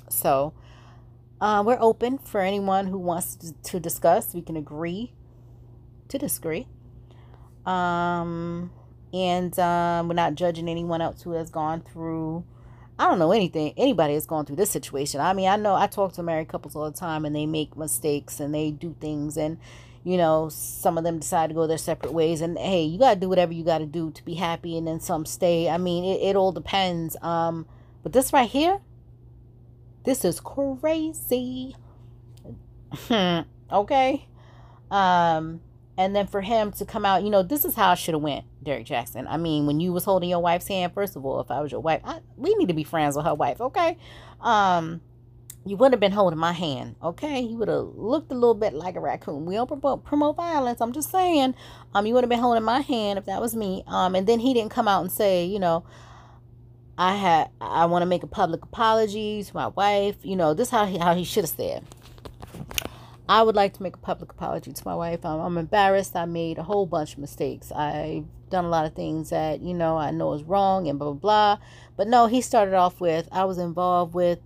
so 0.10 0.54
uh, 1.40 1.64
we're 1.66 1.78
open 1.80 2.18
for 2.18 2.42
anyone 2.42 2.88
who 2.88 2.98
wants 2.98 3.36
to, 3.36 3.54
to 3.54 3.80
discuss. 3.80 4.34
We 4.34 4.42
can 4.42 4.58
agree 4.58 5.14
to 6.10 6.18
disagree. 6.18 6.68
Um, 7.66 8.72
and 9.14 9.58
um, 9.60 10.08
we're 10.08 10.14
not 10.16 10.36
judging 10.36 10.70
anyone 10.70 11.02
else 11.02 11.22
who 11.22 11.32
has 11.32 11.50
gone 11.50 11.82
through. 11.82 12.44
I 12.98 13.10
don't 13.10 13.20
know 13.20 13.32
anything. 13.32 13.74
Anybody 13.76 14.14
has 14.14 14.26
gone 14.26 14.46
through 14.46 14.56
this 14.56 14.72
situation. 14.72 15.20
I 15.20 15.34
mean, 15.34 15.50
I 15.50 15.56
know 15.58 15.76
I 15.76 15.88
talk 15.88 16.14
to 16.14 16.24
married 16.24 16.48
couples 16.48 16.76
all 16.76 16.90
the 16.90 16.98
time, 16.98 17.26
and 17.26 17.36
they 17.36 17.46
make 17.46 17.76
mistakes 17.76 18.40
and 18.40 18.54
they 18.54 18.72
do 18.72 18.96
things, 19.00 19.38
and 19.38 19.58
you 20.04 20.18
know, 20.18 20.50
some 20.50 21.00
of 21.00 21.04
them 21.04 21.18
decide 21.18 21.48
to 21.48 21.56
go 21.56 21.66
their 21.66 21.80
separate 21.80 22.14
ways. 22.14 22.40
And 22.40 22.58
hey, 22.58 22.84
you 22.84 23.00
gotta 23.00 23.20
do 23.20 23.28
whatever 23.28 23.52
you 23.52 23.64
gotta 23.64 23.88
do 23.88 24.12
to 24.12 24.24
be 24.24 24.36
happy, 24.36 24.78
and 24.78 24.88
then 24.88 25.00
some 25.00 25.26
stay. 25.26 25.68
I 25.68 25.78
mean, 25.78 26.06
it, 26.06 26.22
it 26.22 26.36
all 26.36 26.52
depends. 26.52 27.18
Um, 27.22 27.66
but 28.04 28.14
this 28.14 28.32
right 28.32 28.50
here, 28.50 28.80
this 30.04 30.24
is 30.24 30.40
crazy. 30.40 31.76
okay. 33.72 34.28
Um, 34.92 35.62
and 35.98 36.16
then 36.16 36.28
for 36.28 36.42
him 36.42 36.72
to 36.74 36.86
come 36.86 37.06
out, 37.06 37.24
you 37.24 37.30
know, 37.30 37.44
this 37.44 37.64
is 37.64 37.75
how 37.75 37.92
I 37.92 37.96
should 37.96 38.14
have 38.14 38.22
went, 38.22 38.46
Derrick 38.64 38.86
Jaxn. 38.86 39.25
I 39.30 39.38
mean, 39.38 39.66
when 39.66 39.80
you 39.80 39.94
was 39.94 40.04
holding 40.04 40.30
your 40.30 40.40
wife's 40.42 40.68
hand, 40.68 40.94
first 40.94 41.16
of 41.16 41.25
all, 41.25 41.40
if 41.40 41.50
I 41.50 41.62
was 41.62 41.72
your 41.72 41.82
wife, 41.82 42.02
I, 42.04 42.20
we 42.36 42.54
need 42.56 42.68
to 42.68 42.74
be 42.74 42.84
friends 42.84 43.16
with 43.16 43.25
her 43.25 43.34
wife, 43.34 43.62
okay? 43.62 43.98
Um, 44.42 45.02
you 45.66 45.78
wouldn't 45.78 45.94
have 45.94 46.00
been 46.00 46.12
holding 46.12 46.38
my 46.38 46.52
hand, 46.52 46.96
okay? 47.02 47.40
You 47.40 47.58
would 47.58 47.70
have 47.70 47.88
looked 47.96 48.32
a 48.32 48.36
little 48.36 48.54
bit 48.54 48.74
like 48.74 48.96
a 48.96 49.00
raccoon. 49.00 49.46
We 49.46 49.56
don't 49.56 49.68
promote, 49.68 50.04
promote 50.04 50.36
violence. 50.36 50.82
I'm 50.82 50.92
just 50.92 51.10
saying, 51.10 51.56
um, 51.94 52.06
you 52.06 52.14
would 52.14 52.24
have 52.24 52.30
been 52.30 52.40
holding 52.40 52.64
my 52.64 52.82
hand 52.82 53.18
if 53.18 53.25
that 53.25 53.42
was 53.42 53.56
me. 53.56 53.84
Um, 53.88 54.14
and 54.16 54.28
then 54.28 54.40
he 54.40 54.54
didn't 54.54 54.72
come 54.72 54.88
out 54.88 55.02
and 55.02 55.12
say, 55.12 55.46
you 55.46 55.60
know, 55.60 55.84
I 56.98 57.16
had, 57.16 57.50
I 57.60 57.86
want 57.86 58.04
to 58.04 58.06
make 58.06 58.22
a 58.22 58.28
public 58.28 58.64
apology 58.64 59.44
to 59.44 59.56
my 59.56 59.68
wife. 59.68 60.18
You 60.22 60.36
know, 60.36 60.54
this 60.54 60.70
how 60.70 60.86
he, 60.86 60.98
how 60.98 61.16
he 61.16 61.24
should 61.24 61.46
have 61.46 61.50
said. 61.50 61.84
I 63.27 63.41
would 63.41 63.55
like 63.55 63.74
to 63.74 63.84
make 63.84 63.96
a 63.96 64.00
public 64.00 64.32
apology 64.32 64.72
to 64.72 64.82
my 64.86 64.96
wife. 64.96 65.25
Um, 65.25 65.39
I'm 65.39 65.58
embarrassed. 65.58 66.15
I 66.15 66.25
made 66.25 66.58
a 66.58 66.63
whole 66.63 66.86
bunch 66.86 67.13
of 67.13 67.20
mistakes. 67.20 67.72
I've 67.72 68.25
done 68.50 68.65
a 68.65 68.70
lot 68.70 68.86
of 68.86 68.94
things 68.94 69.32
that 69.32 69.62
you 69.62 69.74
know 69.74 69.98
I 69.98 70.12
know 70.12 70.34
is 70.34 70.44
wrong 70.44 70.88
and 70.88 71.00
blah 71.00 71.12
blah 71.12 71.55
blah. 71.58 71.65
But 71.98 72.08
no, 72.08 72.27
he 72.27 72.41
started 72.41 72.75
off 72.75 73.01
with 73.01 73.27
I 73.32 73.46
was 73.46 73.58
involved 73.58 74.13
with 74.13 74.39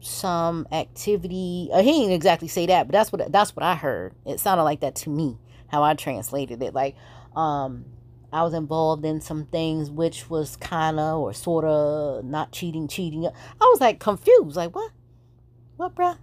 some 0.00 0.68
activity. 0.70 1.70
Uh, 1.72 1.82
he 1.82 1.92
didn't 1.92 2.12
exactly 2.12 2.48
say 2.48 2.66
that, 2.66 2.86
but 2.86 2.92
that's 2.92 3.10
what 3.10 3.32
that's 3.32 3.56
what 3.56 3.62
I 3.62 3.74
heard. 3.74 4.14
It 4.26 4.40
sounded 4.40 4.64
like 4.64 4.80
that 4.80 4.94
to 4.96 5.10
me. 5.10 5.38
How 5.68 5.82
I 5.82 5.94
translated 5.94 6.62
it, 6.62 6.74
like 6.74 6.94
um, 7.34 7.86
I 8.32 8.42
was 8.42 8.52
involved 8.52 9.04
in 9.04 9.20
some 9.20 9.46
things 9.46 9.90
which 9.90 10.28
was 10.28 10.56
kind 10.56 11.00
of 11.00 11.20
or 11.20 11.32
sort 11.32 11.64
of 11.64 12.24
not 12.24 12.52
cheating, 12.52 12.88
cheating. 12.88 13.26
I 13.26 13.64
was 13.64 13.80
like 13.80 13.98
confused, 13.98 14.56
like 14.56 14.74
what, 14.76 14.92
what, 15.76 15.94
bruh? 15.94 16.18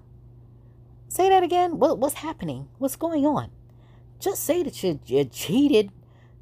Say 1.12 1.28
that 1.28 1.44
again. 1.44 1.78
What 1.78 1.98
what's 1.98 2.14
happening? 2.14 2.70
What's 2.78 2.96
going 2.96 3.26
on? 3.26 3.52
Just 4.22 4.46
say 4.46 4.64
that 4.64 4.82
you 4.82 5.02
you 5.06 5.26
cheated 5.26 5.92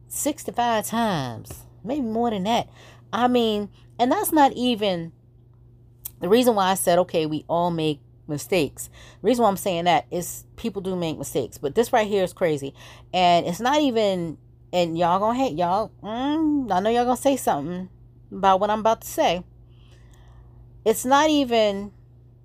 sixty-five 0.08 0.86
times, 0.86 1.64
maybe 1.84 2.02
more 2.02 2.30
than 2.30 2.44
that. 2.44 2.70
I 3.12 3.28
mean, 3.28 3.70
and 3.98 4.12
that's 4.12 4.32
not 4.32 4.54
even 4.54 5.12
the 6.20 6.30
reason 6.30 6.54
why 6.54 6.70
I 6.70 6.76
said, 6.76 7.00
okay, 7.00 7.26
we 7.26 7.46
all 7.48 7.72
make 7.72 8.00
mistakes. 8.28 8.92
The 9.24 9.28
reason 9.30 9.42
why 9.42 9.50
I'm 9.50 9.58
saying 9.58 9.86
that 9.86 10.06
is 10.12 10.46
people 10.56 10.84
do 10.84 10.96
make 10.96 11.18
mistakes, 11.18 11.58
but 11.58 11.74
this 11.74 11.92
right 11.92 12.06
here 12.06 12.24
is 12.24 12.32
crazy. 12.32 12.76
And 13.12 13.48
it's 13.48 13.60
not 13.60 13.82
even, 13.82 14.38
and 14.72 14.96
y'all 14.96 15.18
gonna 15.18 15.40
hate 15.40 15.58
y'all. 15.58 15.92
Mm, 16.04 16.72
I 16.72 16.80
know 16.80 16.92
y'all 16.92 17.06
gonna 17.06 17.18
say 17.18 17.38
something 17.38 17.90
about 18.32 18.60
what 18.60 18.70
I'm 18.70 18.82
about 18.82 19.02
to 19.02 19.08
say. 19.08 19.44
It's 20.86 21.06
not 21.06 21.32
even, 21.32 21.92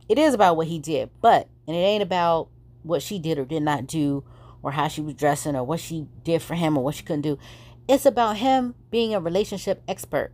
it 0.09 0.19
is 0.19 0.33
about 0.33 0.57
what 0.57 0.69
he 0.69 0.79
did, 0.79 1.11
but, 1.21 1.49
and 1.67 1.77
it 1.77 1.81
ain't 1.81 2.03
about 2.03 2.49
what 2.83 3.03
she 3.03 3.19
did 3.19 3.39
or 3.39 3.45
did 3.45 3.63
not 3.63 3.87
do 3.87 4.25
or 4.63 4.73
how 4.73 4.89
she 4.89 5.01
was 5.01 5.15
dressing 5.15 5.57
or 5.57 5.65
what 5.65 5.81
she 5.81 6.07
did 6.23 6.43
for 6.43 6.55
him 6.55 6.77
or 6.77 6.85
what 6.85 6.95
she 6.95 7.03
couldn't 7.03 7.23
do. 7.23 7.39
It's 7.87 8.07
about 8.07 8.39
him 8.39 8.75
being 8.91 9.15
a 9.15 9.21
relationship 9.21 9.83
expert 9.87 10.33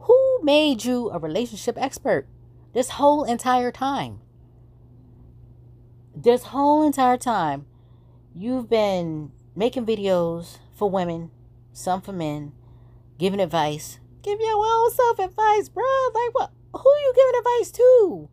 Who 0.00 0.40
made 0.42 0.84
you 0.84 1.10
a 1.10 1.18
relationship 1.18 1.76
expert 1.78 2.26
this 2.72 2.90
whole 2.90 3.24
entire 3.24 3.72
time? 3.72 4.20
This 6.14 6.44
whole 6.44 6.84
entire 6.86 7.16
time, 7.16 7.66
you've 8.34 8.68
been 8.68 9.30
making 9.54 9.86
videos 9.86 10.58
for 10.74 10.90
women, 10.90 11.30
some 11.72 12.00
for 12.00 12.12
men, 12.12 12.52
giving 13.18 13.40
advice. 13.40 13.98
Give 14.22 14.40
your 14.40 14.56
own 14.56 14.90
self 14.92 15.18
advice, 15.18 15.68
bro. 15.68 15.84
Like 16.14 16.34
what? 16.34 16.52
Who 16.74 16.88
you 16.88 17.12
giving 17.14 17.38
advice 17.38 17.70
to? 17.72 18.28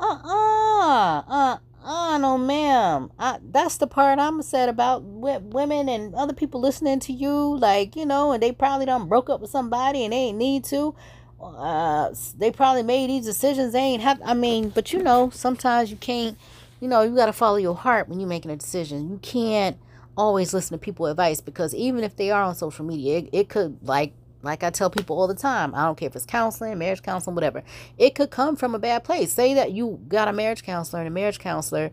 Uh 0.00 0.18
uh 0.24 1.22
uh 1.28 1.58
uh 1.84 2.18
no 2.18 2.38
ma'am. 2.38 3.12
I, 3.18 3.38
that's 3.42 3.76
the 3.76 3.86
part 3.86 4.18
I'm 4.18 4.40
sad 4.40 4.70
about 4.70 5.02
with 5.02 5.42
women 5.42 5.90
and 5.90 6.14
other 6.14 6.32
people 6.32 6.60
listening 6.60 7.00
to 7.00 7.12
you. 7.12 7.58
Like 7.58 7.96
you 7.96 8.06
know, 8.06 8.32
and 8.32 8.42
they 8.42 8.50
probably 8.50 8.86
done 8.86 9.08
broke 9.08 9.28
up 9.28 9.40
with 9.42 9.50
somebody 9.50 10.04
and 10.04 10.12
they 10.12 10.16
ain't 10.16 10.38
need 10.38 10.64
to. 10.64 10.94
Uh, 11.42 12.14
they 12.38 12.50
probably 12.50 12.82
made 12.82 13.10
these 13.10 13.26
decisions. 13.26 13.74
They 13.74 13.80
ain't 13.80 14.02
have. 14.02 14.20
I 14.24 14.32
mean, 14.32 14.70
but 14.70 14.92
you 14.92 15.02
know, 15.02 15.28
sometimes 15.30 15.90
you 15.90 15.96
can't. 15.96 16.38
You 16.80 16.88
know, 16.88 17.02
you 17.02 17.14
got 17.14 17.26
to 17.26 17.34
follow 17.34 17.58
your 17.58 17.74
heart 17.74 18.08
when 18.08 18.20
you're 18.20 18.28
making 18.28 18.50
a 18.50 18.56
decision. 18.56 19.10
You 19.10 19.18
can't 19.18 19.76
always 20.16 20.54
listen 20.54 20.78
to 20.78 20.82
people 20.82 21.06
advice 21.06 21.42
because 21.42 21.74
even 21.74 22.04
if 22.04 22.16
they 22.16 22.30
are 22.30 22.42
on 22.42 22.54
social 22.54 22.86
media, 22.86 23.18
it, 23.18 23.28
it 23.32 23.48
could 23.50 23.78
like 23.82 24.14
like 24.42 24.62
I 24.62 24.70
tell 24.70 24.90
people 24.90 25.18
all 25.18 25.26
the 25.26 25.34
time, 25.34 25.74
I 25.74 25.84
don't 25.84 25.98
care 25.98 26.08
if 26.08 26.16
it's 26.16 26.24
counseling, 26.24 26.78
marriage 26.78 27.02
counseling, 27.02 27.34
whatever. 27.34 27.62
It 27.98 28.14
could 28.14 28.30
come 28.30 28.56
from 28.56 28.74
a 28.74 28.78
bad 28.78 29.04
place. 29.04 29.32
Say 29.32 29.54
that 29.54 29.72
you 29.72 30.00
got 30.08 30.28
a 30.28 30.32
marriage 30.32 30.62
counselor 30.62 31.00
and 31.00 31.08
a 31.08 31.10
marriage 31.10 31.38
counselor 31.38 31.90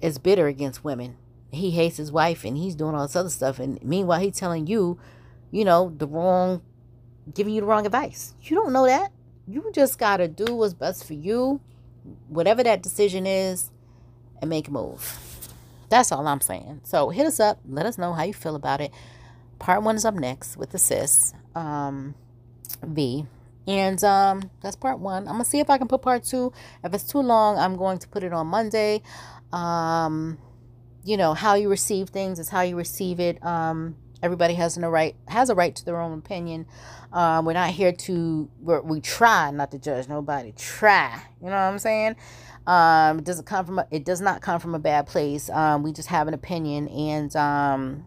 is 0.00 0.18
bitter 0.18 0.46
against 0.46 0.84
women. 0.84 1.16
He 1.52 1.70
hates 1.70 1.96
his 1.96 2.10
wife 2.10 2.44
and 2.44 2.56
he's 2.56 2.74
doing 2.74 2.94
all 2.94 3.06
this 3.06 3.16
other 3.16 3.28
stuff. 3.28 3.58
And 3.58 3.82
meanwhile, 3.82 4.20
he's 4.20 4.36
telling 4.36 4.66
you, 4.66 4.98
you 5.50 5.64
know, 5.64 5.94
the 5.96 6.06
wrong, 6.06 6.62
giving 7.32 7.54
you 7.54 7.60
the 7.60 7.66
wrong 7.66 7.86
advice. 7.86 8.34
You 8.42 8.56
don't 8.56 8.72
know 8.72 8.86
that. 8.86 9.12
You 9.46 9.70
just 9.72 9.98
got 9.98 10.18
to 10.18 10.28
do 10.28 10.54
what's 10.54 10.74
best 10.74 11.04
for 11.04 11.14
you, 11.14 11.60
whatever 12.28 12.62
that 12.62 12.82
decision 12.82 13.26
is, 13.26 13.70
and 14.40 14.48
make 14.48 14.68
a 14.68 14.70
move. 14.70 15.18
That's 15.88 16.12
all 16.12 16.26
I'm 16.26 16.40
saying. 16.40 16.82
So 16.84 17.10
hit 17.10 17.26
us 17.26 17.40
up. 17.40 17.58
Let 17.68 17.84
us 17.84 17.98
know 17.98 18.12
how 18.12 18.22
you 18.22 18.32
feel 18.32 18.54
about 18.54 18.80
it. 18.80 18.92
Part 19.60 19.82
one 19.82 19.94
is 19.94 20.04
up 20.04 20.14
next 20.14 20.56
with 20.56 20.70
the 20.70 20.78
sis 20.78 21.34
um, 21.54 22.14
V. 22.82 23.26
And 23.68 24.02
um, 24.02 24.50
that's 24.62 24.74
part 24.74 24.98
one. 24.98 25.28
I'm 25.28 25.34
gonna 25.34 25.44
see 25.44 25.60
if 25.60 25.70
I 25.70 25.78
can 25.78 25.86
put 25.86 26.02
part 26.02 26.24
two. 26.24 26.52
If 26.82 26.92
it's 26.92 27.04
too 27.04 27.20
long, 27.20 27.56
I'm 27.58 27.76
going 27.76 27.98
to 27.98 28.08
put 28.08 28.24
it 28.24 28.32
on 28.32 28.48
Monday. 28.48 29.02
Um, 29.52 30.38
you 31.04 31.16
know 31.16 31.34
how 31.34 31.54
you 31.54 31.68
receive 31.68 32.08
things 32.08 32.38
is 32.38 32.48
how 32.48 32.62
you 32.62 32.76
receive 32.76 33.20
it. 33.20 33.44
Um, 33.44 33.96
everybody 34.22 34.54
has 34.54 34.76
a 34.76 34.88
right 34.88 35.14
has 35.28 35.50
a 35.50 35.54
right 35.54 35.76
to 35.76 35.84
their 35.84 36.00
own 36.00 36.18
opinion. 36.18 36.66
Um, 37.12 37.44
we're 37.44 37.52
not 37.52 37.70
here 37.70 37.92
to 37.92 38.50
we 38.60 39.00
try 39.00 39.50
not 39.50 39.70
to 39.72 39.78
judge 39.78 40.08
nobody. 40.08 40.52
Try, 40.56 41.20
you 41.40 41.46
know 41.46 41.52
what 41.52 41.58
I'm 41.58 41.78
saying? 41.78 42.16
Um, 42.66 43.18
it 43.18 43.24
doesn't 43.24 43.46
come 43.46 43.66
from 43.66 43.78
a, 43.80 43.86
it 43.90 44.04
does 44.04 44.20
not 44.20 44.40
come 44.40 44.58
from 44.58 44.74
a 44.74 44.78
bad 44.78 45.06
place. 45.06 45.50
Um, 45.50 45.82
we 45.82 45.92
just 45.92 46.08
have 46.08 46.28
an 46.28 46.34
opinion, 46.34 46.88
and 46.88 47.34
um, 47.36 48.04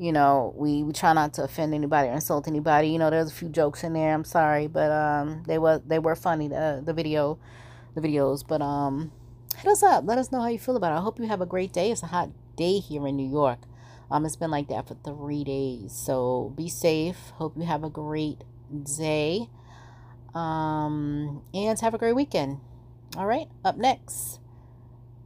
you 0.00 0.12
know 0.12 0.54
we, 0.56 0.82
we 0.82 0.94
try 0.94 1.12
not 1.12 1.34
to 1.34 1.44
offend 1.44 1.74
anybody 1.74 2.08
or 2.08 2.12
insult 2.12 2.48
anybody. 2.48 2.88
You 2.88 2.98
know 2.98 3.10
there's 3.10 3.30
a 3.30 3.34
few 3.34 3.50
jokes 3.50 3.84
in 3.84 3.92
there 3.92 4.14
i'm 4.14 4.24
sorry 4.24 4.66
but 4.66 4.90
um 4.90 5.42
they 5.46 5.58
were 5.58 5.82
they 5.86 5.98
were 5.98 6.16
funny 6.16 6.48
the 6.48 6.82
the 6.84 6.94
video 6.94 7.38
the 7.94 8.00
videos 8.00 8.42
but 8.46 8.62
um 8.62 9.12
hit 9.56 9.70
us 9.70 9.82
up. 9.82 10.04
Let 10.06 10.16
us 10.16 10.32
know 10.32 10.40
how 10.40 10.48
you 10.48 10.58
feel 10.58 10.76
about 10.76 10.92
it. 10.92 10.96
I 10.96 11.02
hope 11.02 11.18
you 11.18 11.26
have 11.26 11.42
a 11.42 11.46
great 11.46 11.72
day. 11.72 11.90
It's 11.90 12.02
a 12.02 12.06
hot 12.06 12.30
day 12.56 12.78
here 12.78 13.06
in 13.06 13.16
new 13.16 13.28
york. 13.28 13.58
Um 14.10 14.24
it's 14.24 14.36
been 14.36 14.50
like 14.50 14.68
that 14.68 14.88
for 14.88 14.94
three 15.04 15.44
days 15.44 15.92
so 15.92 16.54
be 16.56 16.70
safe. 16.70 17.32
Hope 17.34 17.52
you 17.58 17.64
have 17.64 17.84
a 17.84 17.90
great 17.90 18.42
day. 18.96 19.50
Um 20.34 21.42
and 21.52 21.78
have 21.78 21.92
a 21.92 21.98
great 21.98 22.16
weekend. 22.16 22.60
All 23.18 23.26
right 23.26 23.48
up 23.62 23.76
next. 23.76 24.40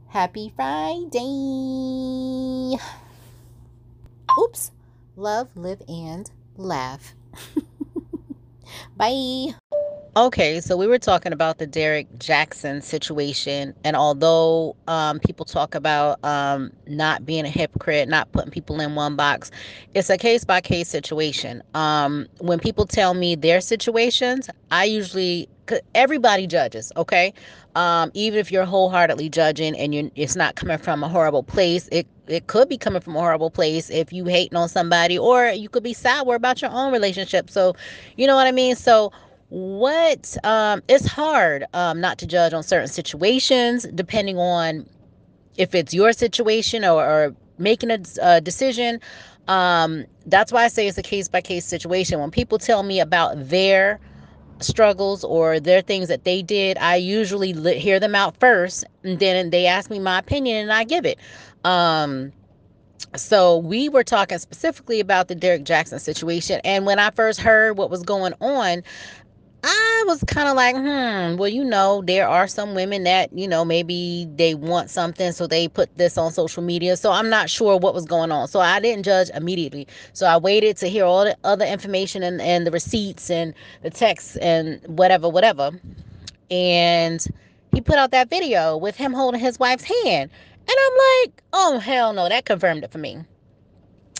Happy 0.09 0.51
friday 0.53 1.15
Oops. 4.39 4.71
Love, 5.15 5.49
live, 5.55 5.81
and 5.87 6.29
laugh. 6.57 7.13
Bye. 8.97 9.55
Okay, 10.17 10.61
so 10.61 10.77
we 10.77 10.87
were 10.87 10.97
talking 10.97 11.33
about 11.33 11.57
the 11.57 11.67
Derrick 11.67 12.07
Jaxn 12.19 12.81
situation, 12.81 13.73
and 13.83 13.97
although 13.97 14.75
um, 14.87 15.19
people 15.19 15.45
talk 15.45 15.75
about 15.75 16.23
um, 16.23 16.71
not 16.87 17.25
being 17.25 17.45
a 17.45 17.49
hypocrite, 17.49 18.07
not 18.07 18.31
putting 18.31 18.49
people 18.49 18.79
in 18.79 18.95
one 18.95 19.17
box, 19.17 19.51
it's 19.93 20.09
a 20.09 20.17
case 20.17 20.45
by 20.45 20.61
case 20.61 20.87
situation. 20.87 21.61
Um, 21.73 22.27
when 22.39 22.59
people 22.59 22.85
tell 22.85 23.13
me 23.13 23.35
their 23.35 23.59
situations, 23.59 24.49
I 24.71 24.85
usually 24.85 25.49
everybody 25.93 26.47
judges, 26.47 26.91
okay? 26.97 27.33
Um, 27.75 28.11
even 28.13 28.39
if 28.39 28.51
you're 28.51 28.65
wholeheartedly 28.65 29.29
judging 29.29 29.77
and 29.77 29.93
you 29.93 30.11
it's 30.15 30.35
not 30.35 30.55
coming 30.55 30.77
from 30.77 31.03
a 31.03 31.09
horrible 31.09 31.43
place, 31.43 31.87
it 31.91 32.07
it 32.27 32.47
could 32.47 32.69
be 32.69 32.77
coming 32.77 33.01
from 33.01 33.15
a 33.15 33.19
horrible 33.19 33.49
place 33.49 33.89
if 33.89 34.11
you 34.13 34.25
hating 34.25 34.57
on 34.57 34.69
somebody, 34.69 35.17
or 35.17 35.47
you 35.47 35.69
could 35.69 35.83
be 35.83 35.93
sour 35.93 36.35
about 36.35 36.61
your 36.61 36.71
own 36.71 36.91
relationship. 36.91 37.49
So, 37.49 37.75
you 38.17 38.27
know 38.27 38.35
what 38.35 38.47
I 38.47 38.51
mean. 38.51 38.75
So 38.75 39.11
what 39.49 40.35
um 40.43 40.81
it's 40.87 41.05
hard 41.05 41.65
um 41.73 42.01
not 42.01 42.17
to 42.17 42.25
judge 42.25 42.51
on 42.53 42.63
certain 42.63 42.87
situations 42.87 43.85
depending 43.93 44.37
on 44.37 44.85
if 45.57 45.75
it's 45.75 45.93
your 45.93 46.11
situation 46.13 46.83
or, 46.83 47.03
or 47.05 47.35
making 47.57 47.91
a, 47.91 47.99
a 48.21 48.41
decision 48.41 48.99
um 49.47 50.03
that's 50.25 50.51
why 50.51 50.63
i 50.63 50.67
say 50.67 50.87
it's 50.87 50.97
a 50.97 51.03
case 51.03 51.27
by 51.27 51.39
case 51.41 51.65
situation 51.65 52.19
when 52.19 52.31
people 52.31 52.57
tell 52.57 52.83
me 52.83 52.99
about 52.99 53.35
their 53.49 53.99
struggles 54.59 55.23
or 55.23 55.59
their 55.59 55.81
things 55.81 56.07
that 56.07 56.23
they 56.23 56.41
did 56.41 56.77
i 56.79 56.95
usually 56.95 57.53
hear 57.77 57.99
them 57.99 58.15
out 58.15 58.35
first 58.39 58.85
and 59.03 59.19
then 59.19 59.49
they 59.49 59.65
ask 59.65 59.89
me 59.89 59.99
my 59.99 60.19
opinion 60.19 60.57
and 60.57 60.71
i 60.73 60.83
give 60.83 61.05
it. 61.05 61.19
Um 61.63 62.31
so 63.15 63.57
we 63.57 63.89
were 63.89 64.03
talking 64.03 64.37
specifically 64.39 64.99
about 64.99 65.27
the 65.27 65.35
Derrick 65.35 65.63
Jaxn 65.63 65.99
situation 65.99 66.59
and 66.63 66.85
when 66.85 66.99
I 66.99 67.11
first 67.11 67.39
heard 67.39 67.77
what 67.77 67.89
was 67.89 68.03
going 68.03 68.33
on 68.41 68.83
I 69.67 70.03
was 70.05 70.23
kind 70.25 70.47
of 70.47 70.55
like, 70.55 70.75
hmm, 70.75 71.37
well, 71.37 71.47
you 71.47 71.63
know, 71.63 72.03
there 72.05 72.27
are 72.27 72.47
some 72.47 72.75
women 72.75 73.03
that, 73.05 73.33
you 73.33 73.47
know, 73.47 73.65
maybe 73.65 74.27
they 74.35 74.53
want 74.53 74.91
something, 74.91 75.31
so 75.31 75.47
they 75.47 75.67
put 75.67 75.97
this 75.97 76.19
on 76.19 76.31
social 76.31 76.61
media. 76.61 76.95
So 76.95 77.11
I'm 77.11 77.31
not 77.31 77.49
sure 77.49 77.75
what 77.77 77.95
was 77.95 78.05
going 78.05 78.31
on. 78.31 78.47
So 78.47 78.59
I 78.59 78.79
didn't 78.79 79.03
judge 79.03 79.31
immediately. 79.33 79.87
So 80.13 80.27
I 80.27 80.37
waited 80.37 80.77
to 80.77 80.87
hear 80.87 81.05
all 81.05 81.25
the 81.25 81.35
other 81.43 81.65
information 81.65 82.21
and, 82.21 82.39
and 82.41 82.67
the 82.67 82.71
receipts 82.71 83.31
and 83.31 83.55
the 83.81 83.89
texts 83.89 84.35
and 84.35 84.79
whatever, 84.85 85.27
whatever. 85.27 85.71
And 86.51 87.25
he 87.73 87.81
put 87.81 87.95
out 87.95 88.11
that 88.11 88.29
video 88.29 88.77
with 88.77 88.95
him 88.95 89.13
holding 89.13 89.41
his 89.41 89.57
wife's 89.57 89.85
hand. 90.03 90.29
And 90.67 90.77
I'm 90.79 91.23
like, 91.23 91.43
oh, 91.53 91.79
hell 91.79 92.13
no, 92.13 92.29
that 92.29 92.45
confirmed 92.45 92.83
it 92.83 92.91
for 92.91 92.99
me 92.99 93.17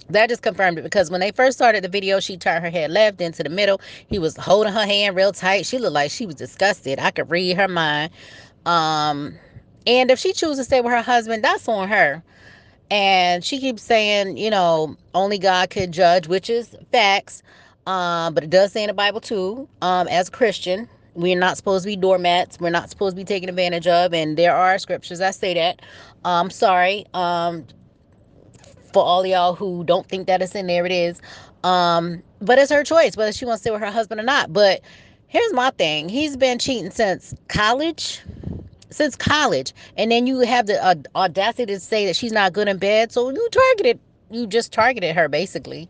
that 0.10 0.30
just 0.30 0.42
confirmed 0.42 0.78
it 0.78 0.84
because 0.84 1.10
when 1.10 1.20
they 1.20 1.32
first 1.32 1.58
started 1.58 1.84
the 1.84 1.88
video, 1.88 2.20
she 2.20 2.38
turned 2.38 2.64
her 2.64 2.70
head 2.70 2.92
left 2.92 3.22
into 3.22 3.44
the 3.44 3.50
middle. 3.50 3.82
He 4.08 4.20
was 4.20 4.38
holding 4.38 4.74
her 4.74 4.86
hand 4.86 5.16
real 5.16 5.32
tight. 5.32 5.66
She 5.66 5.80
looked 5.80 5.94
like 5.94 6.12
she 6.12 6.26
was 6.26 6.36
disgusted. 6.36 7.00
I 7.00 7.12
could 7.12 7.30
read 7.30 7.58
her 7.58 7.68
mind. 7.68 8.12
Um, 8.66 9.36
and 9.88 10.12
if 10.12 10.20
she 10.20 10.34
chooses 10.34 10.58
to 10.58 10.64
stay 10.64 10.82
with 10.82 10.92
her 10.92 11.02
husband, 11.02 11.44
that's 11.44 11.68
on 11.68 11.88
her. 11.90 12.24
And 12.92 13.44
she 13.44 13.60
keeps 13.60 13.82
saying, 13.82 14.38
you 14.38 14.50
know, 14.50 14.96
only 15.16 15.40
God 15.40 15.70
could 15.72 15.92
judge, 15.92 16.28
which 16.28 16.50
is 16.50 16.76
facts. 16.92 17.42
Um, 17.88 18.34
but 18.34 18.44
it 18.44 18.50
does 18.50 18.72
say 18.72 18.84
in 18.84 18.88
the 18.88 18.94
Bible 18.94 19.22
too, 19.22 19.68
um, 19.82 20.08
as 20.08 20.28
a 20.28 20.32
Christian, 20.32 20.88
we're 21.16 21.38
not 21.38 21.58
supposed 21.58 21.84
to 21.84 21.88
be 21.88 21.96
doormats. 21.96 22.60
We're 22.60 22.70
not 22.70 22.90
supposed 22.90 23.16
to 23.16 23.22
be 23.22 23.26
taken 23.26 23.50
advantage 23.50 23.88
of. 23.88 24.14
And 24.14 24.38
there 24.38 24.56
are 24.56 24.78
scriptures 24.78 25.20
that 25.20 25.34
say 25.34 25.54
that. 25.56 25.82
I'm 26.24 26.46
um, 26.46 26.50
sorry. 26.52 27.06
Um, 27.14 27.66
for 28.96 29.04
all 29.04 29.26
y'all 29.26 29.54
who 29.56 29.84
don't 29.84 30.08
think 30.08 30.26
that 30.28 30.42
it's 30.42 30.56
in 30.56 30.68
there, 30.68 30.86
it 30.86 30.92
is. 30.94 31.22
Um, 31.66 32.24
but 32.40 32.58
it's 32.58 32.72
her 32.72 32.82
choice 32.82 33.18
whether 33.18 33.34
she 33.34 33.44
wants 33.44 33.60
to 33.60 33.64
stay 33.64 33.72
with 33.72 33.82
her 33.82 33.92
husband 33.92 34.22
or 34.22 34.24
not. 34.24 34.54
But 34.54 34.80
here's 35.28 35.52
my 35.52 35.72
thing: 35.72 36.08
he's 36.08 36.38
been 36.38 36.60
cheating 36.60 36.92
since 36.92 37.36
college, 37.50 38.22
since 38.92 39.18
college, 39.18 39.74
and 39.98 40.10
then 40.14 40.28
you 40.28 40.40
have 40.40 40.68
the 40.68 40.82
uh, 40.82 40.96
audacity 41.14 41.74
to 41.74 41.80
say 41.82 42.06
that 42.06 42.16
she's 42.16 42.32
not 42.32 42.54
good 42.54 42.70
in 42.70 42.78
bed. 42.78 43.12
So 43.12 43.30
you 43.32 43.50
targeted, 43.52 44.00
you 44.32 44.48
just 44.48 44.72
targeted 44.72 45.14
her 45.14 45.28
basically. 45.28 45.90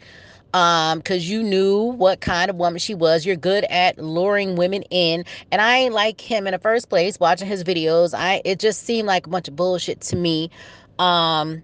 Um 0.55 0.97
because 1.00 1.29
you 1.29 1.43
knew 1.43 1.83
what 1.83 2.21
kind 2.21 2.50
of 2.50 2.55
woman 2.55 2.79
she 2.79 2.95
was. 2.95 3.24
You're 3.24 3.35
good 3.35 3.65
at 3.65 4.00
luring 4.00 4.55
women 4.55 4.81
in. 4.89 5.25
And 5.51 5.62
i 5.62 5.77
ain't 5.77 5.93
like 5.93 6.19
him 6.19 6.47
in 6.47 6.53
the 6.53 6.59
first 6.59 6.89
place 6.89 7.19
watching 7.19 7.47
his 7.47 7.63
videos. 7.63 8.15
I 8.17 8.41
it 8.45 8.57
just 8.57 8.83
seemed 8.83 9.07
like 9.07 9.27
a 9.27 9.29
bunch 9.29 9.47
of 9.47 9.55
bullshit 9.55 10.01
to 10.01 10.15
me. 10.15 10.50
Um 10.97 11.62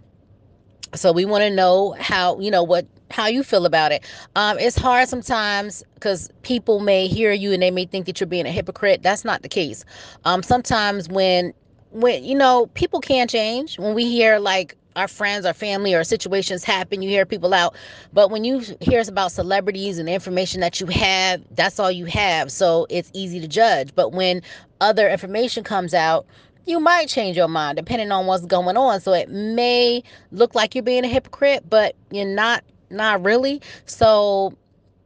so 0.96 1.12
we 1.12 1.26
want 1.26 1.44
to 1.44 1.50
know 1.50 1.96
how 2.00 2.40
you 2.40 2.52
know 2.52 2.64
what 2.64 2.86
how 3.12 3.28
you 3.28 3.44
feel 3.44 3.66
about 3.66 3.92
it. 3.92 4.04
Um 4.36 4.58
it's 4.60 4.78
hard 4.78 5.08
sometimes 5.08 5.84
because 5.96 6.30
people 6.44 6.80
may 6.80 7.08
hear 7.08 7.32
you 7.32 7.52
and 7.54 7.62
they 7.62 7.72
may 7.72 7.86
think 7.86 8.06
that 8.06 8.20
you're 8.20 8.28
being 8.28 8.46
a 8.46 8.52
hypocrite. 8.52 9.02
That's 9.04 9.26
not 9.26 9.42
the 9.42 9.50
case. 9.50 9.86
Um 10.26 10.44
sometimes 10.44 11.10
when 11.10 11.54
when 11.92 12.24
you 12.24 12.36
know 12.36 12.68
people 12.74 13.00
can 13.00 13.28
change. 13.28 13.78
When 13.80 13.94
we 13.94 14.06
hear 14.06 14.40
like 14.40 14.76
our 14.98 15.08
friends 15.08 15.46
our 15.46 15.54
family 15.54 15.94
or 15.94 16.04
situations 16.04 16.66
happen 16.66 17.02
you 17.02 17.10
hear 17.10 17.26
people 17.26 17.54
out. 17.54 17.76
But 18.12 18.30
when 18.30 18.44
you 18.44 18.62
hear 18.82 19.00
us 19.00 19.08
about 19.08 19.32
celebrities 19.32 19.98
and 20.00 20.08
the 20.08 20.14
information 20.14 20.60
that 20.62 20.82
you 20.82 20.88
have 20.88 21.42
that's 21.56 21.80
all 21.80 21.92
you 21.92 22.06
have. 22.06 22.52
So 22.52 22.88
it's 22.90 23.12
easy 23.14 23.40
to 23.40 23.48
judge. 23.48 23.96
But 23.96 24.12
when 24.12 24.42
other 24.82 25.10
information 25.10 25.64
comes 25.64 25.94
out 25.94 26.26
you 26.66 26.80
might 26.80 27.08
change 27.08 27.38
your 27.38 27.48
mind 27.48 27.78
depending 27.78 28.12
on 28.12 28.26
what's 28.26 28.46
going 28.46 28.78
on. 28.78 29.02
So 29.02 29.14
it 29.14 29.30
may 29.30 30.04
look 30.32 30.56
like 30.56 30.76
you're 30.76 30.84
being 30.84 31.06
a 31.06 31.08
hypocrite, 31.08 31.70
but 31.70 31.96
you're 32.12 32.26
not 32.26 32.64
not 32.90 33.24
really. 33.24 33.62
So, 33.86 34.54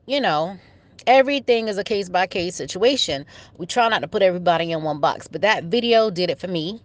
you 0.07 0.19
know, 0.19 0.57
everything 1.07 1.67
is 1.67 1.77
a 1.77 1.83
case 1.83 2.09
by 2.09 2.27
case 2.27 2.55
situation. 2.55 3.25
We 3.57 3.65
try 3.65 3.87
not 3.89 4.01
to 4.01 4.07
put 4.07 4.21
everybody 4.21 4.71
in 4.71 4.83
one 4.83 4.99
box, 4.99 5.27
but 5.27 5.41
that 5.41 5.65
video 5.65 6.09
did 6.09 6.29
it 6.29 6.39
for 6.39 6.47
me. 6.47 6.81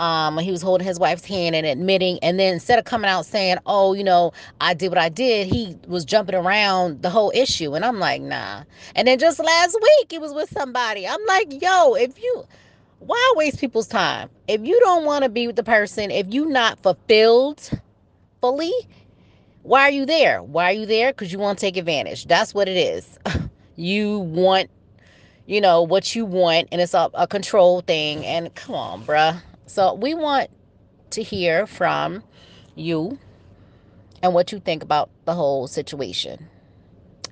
Um, 0.00 0.38
he 0.38 0.50
was 0.50 0.62
holding 0.62 0.86
his 0.86 0.98
wife's 0.98 1.26
hand 1.26 1.54
and 1.54 1.66
admitting, 1.66 2.18
and 2.22 2.40
then 2.40 2.54
instead 2.54 2.78
of 2.78 2.86
coming 2.86 3.10
out 3.10 3.26
saying, 3.26 3.58
"Oh, 3.66 3.92
you 3.92 4.02
know, 4.02 4.32
I 4.58 4.72
did 4.72 4.88
what 4.88 4.96
I 4.96 5.10
did," 5.10 5.46
he 5.46 5.76
was 5.88 6.06
jumping 6.06 6.34
around 6.34 7.02
the 7.02 7.10
whole 7.10 7.30
issue, 7.34 7.74
and 7.74 7.84
I'm 7.84 7.98
like, 7.98 8.22
"Nah." 8.22 8.62
And 8.96 9.06
then 9.06 9.18
just 9.18 9.38
last 9.38 9.76
week, 9.80 10.10
he 10.10 10.18
was 10.18 10.32
with 10.32 10.48
somebody. 10.50 11.06
I'm 11.06 11.24
like, 11.26 11.62
"Yo, 11.62 11.94
if 11.94 12.18
you." 12.18 12.46
Why 13.00 13.32
waste 13.36 13.58
people's 13.58 13.88
time? 13.88 14.28
If 14.46 14.60
you 14.64 14.78
don't 14.80 15.04
want 15.04 15.24
to 15.24 15.30
be 15.30 15.46
with 15.46 15.56
the 15.56 15.62
person, 15.62 16.10
if 16.10 16.26
you're 16.28 16.48
not 16.48 16.78
fulfilled 16.82 17.70
fully, 18.40 18.72
why 19.62 19.82
are 19.82 19.90
you 19.90 20.06
there? 20.06 20.42
Why 20.42 20.66
are 20.66 20.74
you 20.74 20.86
there? 20.86 21.12
Because 21.12 21.32
you 21.32 21.38
want 21.38 21.58
to 21.58 21.66
take 21.66 21.76
advantage. 21.78 22.26
That's 22.26 22.54
what 22.54 22.68
it 22.68 22.76
is. 22.76 23.18
you 23.76 24.18
want, 24.18 24.70
you 25.46 25.60
know, 25.62 25.82
what 25.82 26.14
you 26.14 26.26
want, 26.26 26.68
and 26.70 26.80
it's 26.80 26.94
a, 26.94 27.10
a 27.14 27.26
control 27.26 27.80
thing. 27.80 28.24
And 28.26 28.54
come 28.54 28.74
on, 28.74 29.04
bruh. 29.04 29.40
So 29.66 29.94
we 29.94 30.14
want 30.14 30.50
to 31.10 31.22
hear 31.22 31.66
from 31.66 32.22
you 32.74 33.18
and 34.22 34.34
what 34.34 34.52
you 34.52 34.60
think 34.60 34.82
about 34.82 35.08
the 35.24 35.34
whole 35.34 35.66
situation. 35.66 36.49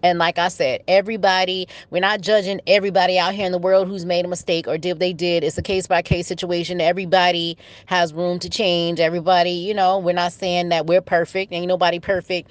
And 0.03 0.19
like 0.19 0.39
I 0.39 0.49
said, 0.49 0.83
everybody, 0.89 1.69
we're 1.91 2.01
not 2.01 2.21
judging 2.21 2.61
everybody 2.67 3.19
out 3.19 3.35
here 3.35 3.47
in 3.47 3.53
the 3.53 3.59
world 3.59 3.89
who's 3.89 4.05
made 4.05 4.25
a 4.25 4.29
mistake 4.29 4.69
or 4.69 4.79
did 4.79 4.95
what 4.95 4.99
they 5.01 5.13
did. 5.13 5.45
It's 5.45 5.59
a 5.59 5.63
case 5.63 5.87
by 5.87 6.03
case 6.03 6.27
situation. 6.27 6.81
Everybody 6.81 7.57
has 7.87 8.13
room 8.13 8.39
to 8.41 8.49
change. 8.49 9.01
Everybody, 9.01 9.51
you 9.51 9.75
know, 9.75 9.99
we're 9.99 10.13
not 10.13 10.33
saying 10.33 10.71
that 10.71 10.87
we're 10.87 11.01
perfect. 11.01 11.53
Ain't 11.53 11.69
nobody 11.69 11.99
perfect. 12.01 12.51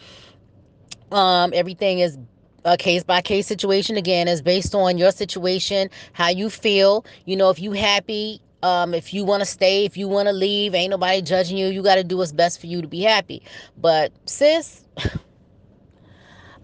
Um, 1.11 1.51
everything 1.53 1.99
is 1.99 2.17
a 2.65 2.77
case 2.77 3.03
by 3.03 3.21
case 3.21 3.47
situation 3.47 3.95
again 3.95 4.27
is 4.27 4.41
based 4.41 4.75
on 4.75 4.97
your 4.97 5.11
situation, 5.11 5.89
how 6.13 6.29
you 6.29 6.49
feel. 6.49 7.05
You 7.25 7.37
know, 7.37 7.49
if 7.49 7.59
you 7.59 7.71
happy, 7.71 8.41
um, 8.63 8.93
if 8.93 9.13
you 9.13 9.23
want 9.23 9.41
to 9.41 9.45
stay, 9.45 9.85
if 9.85 9.95
you 9.95 10.07
want 10.07 10.27
to 10.27 10.33
leave, 10.33 10.75
ain't 10.75 10.91
nobody 10.91 11.21
judging 11.21 11.57
you. 11.57 11.67
You 11.67 11.81
got 11.81 11.95
to 11.95 12.03
do 12.03 12.17
what's 12.17 12.31
best 12.31 12.59
for 12.59 12.67
you 12.67 12.81
to 12.81 12.87
be 12.87 13.01
happy. 13.01 13.41
But 13.77 14.11
sis, 14.25 14.83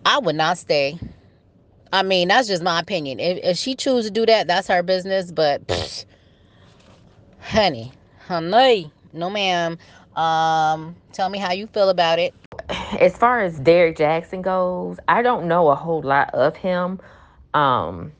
I 0.05 0.19
would 0.19 0.35
not 0.35 0.57
stay. 0.57 0.99
I 1.91 2.03
mean, 2.03 2.29
that's 2.29 2.47
just 2.47 2.63
my 2.63 2.79
opinion. 2.79 3.19
If, 3.19 3.39
if 3.43 3.57
she 3.57 3.75
chooses 3.75 4.09
to 4.09 4.11
do 4.11 4.25
that, 4.25 4.47
that's 4.47 4.67
her 4.67 4.83
business. 4.83 5.31
But, 5.31 5.67
pfft, 5.67 6.05
honey, 7.39 7.91
honey, 8.27 8.91
no, 9.13 9.29
ma'am. 9.29 9.77
Um, 10.15 10.95
tell 11.11 11.29
me 11.29 11.37
how 11.37 11.53
you 11.53 11.67
feel 11.67 11.89
about 11.89 12.19
it. 12.19 12.33
As 12.99 13.15
far 13.17 13.41
as 13.41 13.59
Derrick 13.59 13.97
Jaxn 13.97 14.41
goes, 14.41 14.97
I 15.07 15.21
don't 15.21 15.47
know 15.47 15.69
a 15.69 15.75
whole 15.75 16.01
lot 16.01 16.33
of 16.33 16.55
him. 16.55 16.99
Um, 17.53 18.11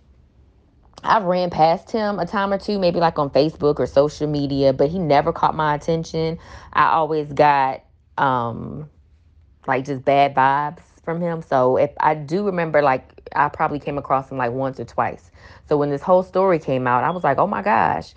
I've 1.04 1.24
ran 1.24 1.50
past 1.50 1.92
him 1.92 2.20
a 2.20 2.26
time 2.26 2.54
or 2.54 2.58
two, 2.58 2.80
maybe 2.80 3.00
like 3.00 3.20
on 3.20 3.30
Facebook 3.30 3.80
or 3.80 3.86
social 3.86 4.28
media, 4.28 4.72
but 4.72 4.90
he 4.90 5.00
never 5.00 5.34
caught 5.34 5.56
my 5.56 5.76
attention. 5.76 6.38
I 6.72 6.92
always 6.92 7.32
got 7.34 7.84
um 8.18 8.90
like 9.66 9.86
just 9.86 10.06
bad 10.06 10.36
vibes 10.36 10.82
from 11.04 11.22
him. 11.22 11.42
So 11.42 11.78
if 11.78 11.92
I 12.00 12.16
do 12.16 12.46
remember, 12.46 12.82
like 12.82 13.30
I 13.36 13.50
probably 13.50 13.80
came 13.80 13.98
across 13.98 14.32
him 14.32 14.38
like 14.38 14.52
once 14.52 14.80
or 14.80 14.86
twice. 14.86 15.32
So 15.68 15.78
when 15.78 15.90
this 15.90 16.02
whole 16.02 16.24
story 16.24 16.60
came 16.60 16.88
out, 16.88 17.04
I 17.04 17.12
was 17.12 17.24
like, 17.24 17.38
oh 17.38 17.48
my 17.48 17.62
gosh. 17.62 18.14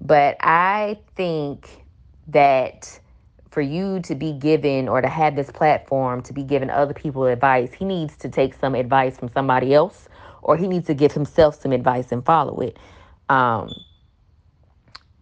But 0.00 0.36
I 0.40 0.98
think 1.14 1.84
that 2.28 3.00
for 3.50 3.60
you 3.60 4.00
to 4.00 4.14
be 4.14 4.32
given 4.32 4.88
or 4.88 5.00
to 5.00 5.08
have 5.08 5.36
this 5.36 5.50
platform 5.50 6.22
to 6.22 6.32
be 6.32 6.42
giving 6.42 6.70
other 6.70 6.94
people 6.94 7.24
advice, 7.26 7.72
he 7.72 7.84
needs 7.84 8.16
to 8.18 8.28
take 8.28 8.54
some 8.54 8.74
advice 8.74 9.18
from 9.18 9.28
somebody 9.28 9.74
else 9.74 10.08
or 10.42 10.56
he 10.56 10.68
needs 10.68 10.86
to 10.86 10.94
give 10.94 11.12
himself 11.12 11.60
some 11.60 11.72
advice 11.72 12.12
and 12.12 12.24
follow 12.24 12.60
it. 12.60 12.78
Um, 13.28 13.84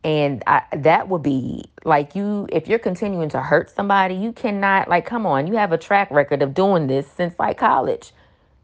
and 0.04 0.42
I, 0.46 0.62
that 0.76 1.08
would 1.08 1.22
be 1.22 1.64
like 1.84 2.14
you 2.14 2.46
if 2.50 2.68
you're 2.68 2.78
continuing 2.78 3.28
to 3.30 3.40
hurt 3.40 3.70
somebody 3.70 4.14
you 4.14 4.32
cannot 4.32 4.88
like 4.88 5.06
come 5.06 5.26
on 5.26 5.46
you 5.46 5.56
have 5.56 5.72
a 5.72 5.78
track 5.78 6.10
record 6.10 6.42
of 6.42 6.54
doing 6.54 6.86
this 6.86 7.06
since 7.16 7.34
like 7.38 7.58
college. 7.58 8.12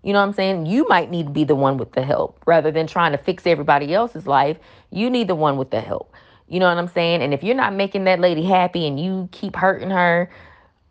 You 0.03 0.13
know 0.13 0.21
what 0.21 0.27
i'm 0.29 0.33
saying? 0.35 0.67
You 0.67 0.87
might 0.89 1.11
need 1.11 1.27
to 1.27 1.33
be 1.33 1.45
the 1.45 1.55
one 1.55 1.79
with 1.79 1.93
the 1.93 2.03
help 2.03 2.43
rather 2.47 2.71
than 2.71 2.87
trying 2.87 3.13
to 3.13 3.19
fix 3.19 3.47
everybody 3.47 3.95
else's 3.95 4.27
life. 4.27 4.59
You 4.91 5.11
need 5.11 5.29
the 5.29 5.35
one 5.35 5.57
with 5.57 5.71
the 5.71 5.81
help. 5.81 6.15
You 6.49 6.61
know 6.61 6.69
what 6.69 6.79
i'm 6.79 6.89
saying? 6.89 7.23
And 7.23 7.35
if 7.35 7.43
you're 7.43 7.57
not 7.57 7.75
making 7.75 8.05
that 8.05 8.21
lady 8.21 8.45
happy 8.45 8.87
and 8.87 9.01
you 9.01 9.29
keep 9.33 9.57
hurting 9.57 9.91
her 9.91 10.31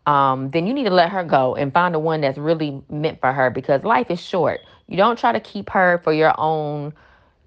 um, 0.06 0.50
then 0.50 0.66
you 0.66 0.74
need 0.74 0.84
to 0.84 0.90
let 0.90 1.10
her 1.10 1.24
go 1.24 1.54
and 1.54 1.72
find 1.72 1.94
the 1.94 1.98
one 1.98 2.20
that's 2.20 2.36
really 2.36 2.82
meant 2.90 3.20
for 3.20 3.32
her 3.32 3.48
because 3.50 3.84
life 3.84 4.10
is 4.10 4.20
short. 4.20 4.60
You 4.86 4.98
don't 4.98 5.18
try 5.18 5.32
to 5.32 5.40
keep 5.40 5.70
her 5.70 6.00
for 6.04 6.12
your 6.12 6.34
own 6.38 6.92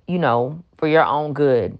you 0.07 0.17
know 0.19 0.63
for 0.77 0.87
your 0.87 1.03
own 1.03 1.33
good 1.33 1.77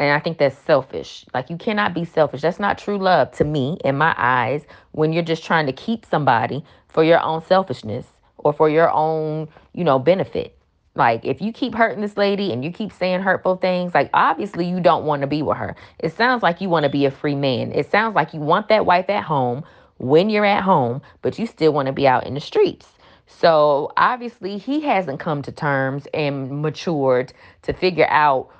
and 0.00 0.10
I 0.10 0.18
think 0.18 0.38
that's 0.38 0.58
selfish. 0.58 1.26
Like, 1.34 1.50
you 1.50 1.58
cannot 1.58 1.92
be 1.92 2.06
selfish. 2.06 2.40
That's 2.40 2.58
not 2.58 2.78
true 2.78 2.96
love 2.96 3.30
to 3.32 3.44
me, 3.44 3.78
in 3.84 3.98
my 3.98 4.14
eyes, 4.16 4.64
when 4.92 5.12
you're 5.12 5.22
just 5.22 5.44
trying 5.44 5.66
to 5.66 5.72
keep 5.72 6.06
somebody 6.06 6.64
for 6.88 7.04
your 7.04 7.22
own 7.22 7.44
selfishness 7.44 8.06
or 8.38 8.54
for 8.54 8.70
your 8.70 8.90
own, 8.90 9.46
you 9.74 9.84
know, 9.84 9.98
benefit. 9.98 10.56
Like, 10.94 11.26
if 11.26 11.42
you 11.42 11.52
keep 11.52 11.74
hurting 11.74 12.00
this 12.00 12.16
lady 12.16 12.50
and 12.50 12.64
you 12.64 12.72
keep 12.72 12.92
saying 12.92 13.20
hurtful 13.20 13.56
things, 13.56 13.94
like, 13.94 14.08
obviously 14.14 14.66
you 14.66 14.80
don't 14.80 15.04
want 15.04 15.20
to 15.20 15.26
be 15.26 15.42
with 15.42 15.58
her. 15.58 15.76
It 15.98 16.14
sounds 16.16 16.42
like 16.42 16.62
you 16.62 16.70
want 16.70 16.84
to 16.84 16.90
be 16.90 17.04
a 17.04 17.10
free 17.10 17.36
man. 17.36 17.70
It 17.72 17.90
sounds 17.90 18.14
like 18.14 18.32
you 18.32 18.40
want 18.40 18.68
that 18.68 18.86
wife 18.86 19.10
at 19.10 19.22
home 19.22 19.64
when 19.98 20.30
you're 20.30 20.46
at 20.46 20.62
home, 20.62 21.02
but 21.20 21.38
you 21.38 21.46
still 21.46 21.74
want 21.74 21.86
to 21.86 21.92
be 21.92 22.08
out 22.08 22.26
in 22.26 22.32
the 22.32 22.40
streets. 22.40 22.88
So 23.26 23.92
obviously, 23.98 24.56
he 24.56 24.80
hasn't 24.80 25.20
come 25.20 25.42
to 25.42 25.52
terms 25.52 26.08
and 26.14 26.62
matured 26.62 27.34
to 27.62 27.74
figure 27.74 28.08
out 28.08 28.50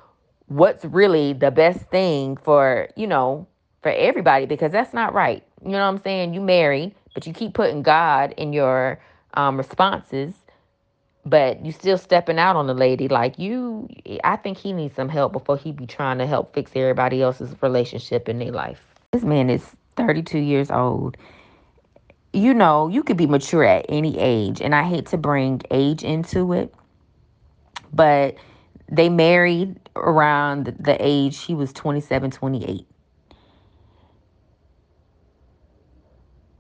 what's 0.50 0.84
really 0.84 1.32
the 1.32 1.52
best 1.52 1.78
thing 1.90 2.36
for, 2.36 2.88
you 2.96 3.06
know, 3.06 3.46
for 3.82 3.92
everybody 3.92 4.46
because 4.46 4.72
that's 4.72 4.92
not 4.92 5.14
right. 5.14 5.44
You 5.64 5.70
know 5.70 5.78
what 5.78 5.94
I'm 5.94 6.02
saying? 6.02 6.34
You 6.34 6.40
married, 6.40 6.92
but 7.14 7.24
you 7.24 7.32
keep 7.32 7.54
putting 7.54 7.82
God 7.82 8.34
in 8.36 8.52
your 8.52 9.00
um, 9.34 9.56
responses, 9.56 10.34
but 11.24 11.64
you 11.64 11.70
still 11.70 11.96
stepping 11.96 12.38
out 12.38 12.56
on 12.56 12.66
the 12.66 12.74
lady. 12.74 13.06
Like 13.06 13.38
you, 13.38 13.88
I 14.24 14.36
think 14.36 14.58
he 14.58 14.72
needs 14.72 14.96
some 14.96 15.08
help 15.08 15.32
before 15.32 15.56
he 15.56 15.70
be 15.70 15.86
trying 15.86 16.18
to 16.18 16.26
help 16.26 16.52
fix 16.52 16.72
everybody 16.74 17.22
else's 17.22 17.54
relationship 17.62 18.28
in 18.28 18.40
their 18.40 18.50
life. 18.50 18.80
This 19.12 19.22
man 19.22 19.50
is 19.50 19.64
32 19.96 20.38
years 20.38 20.70
old. 20.72 21.16
You 22.32 22.54
know, 22.54 22.88
you 22.88 23.04
could 23.04 23.16
be 23.16 23.26
mature 23.26 23.64
at 23.64 23.86
any 23.88 24.18
age, 24.18 24.60
and 24.60 24.74
I 24.74 24.82
hate 24.82 25.06
to 25.06 25.16
bring 25.16 25.62
age 25.70 26.02
into 26.02 26.52
it, 26.52 26.74
but 27.92 28.34
they 28.90 29.08
married 29.08 29.78
around 29.96 30.76
the 30.80 30.96
age 31.00 31.40
he 31.42 31.54
was 31.54 31.72
27, 31.72 32.30
28. 32.30 32.86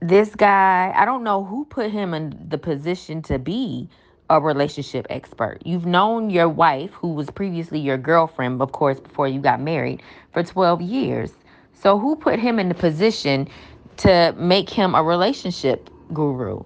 This 0.00 0.34
guy, 0.34 0.92
I 0.96 1.04
don't 1.04 1.24
know 1.24 1.44
who 1.44 1.64
put 1.66 1.90
him 1.90 2.14
in 2.14 2.46
the 2.48 2.58
position 2.58 3.20
to 3.22 3.38
be 3.38 3.88
a 4.30 4.40
relationship 4.40 5.06
expert. 5.10 5.58
You've 5.64 5.86
known 5.86 6.30
your 6.30 6.48
wife, 6.48 6.92
who 6.92 7.12
was 7.14 7.28
previously 7.30 7.80
your 7.80 7.98
girlfriend, 7.98 8.62
of 8.62 8.72
course, 8.72 9.00
before 9.00 9.28
you 9.28 9.40
got 9.40 9.60
married, 9.60 10.02
for 10.32 10.42
12 10.42 10.80
years. 10.80 11.32
So, 11.74 11.98
who 11.98 12.16
put 12.16 12.38
him 12.38 12.58
in 12.58 12.68
the 12.68 12.74
position 12.74 13.48
to 13.98 14.34
make 14.38 14.70
him 14.70 14.94
a 14.94 15.02
relationship 15.02 15.90
guru? 16.14 16.62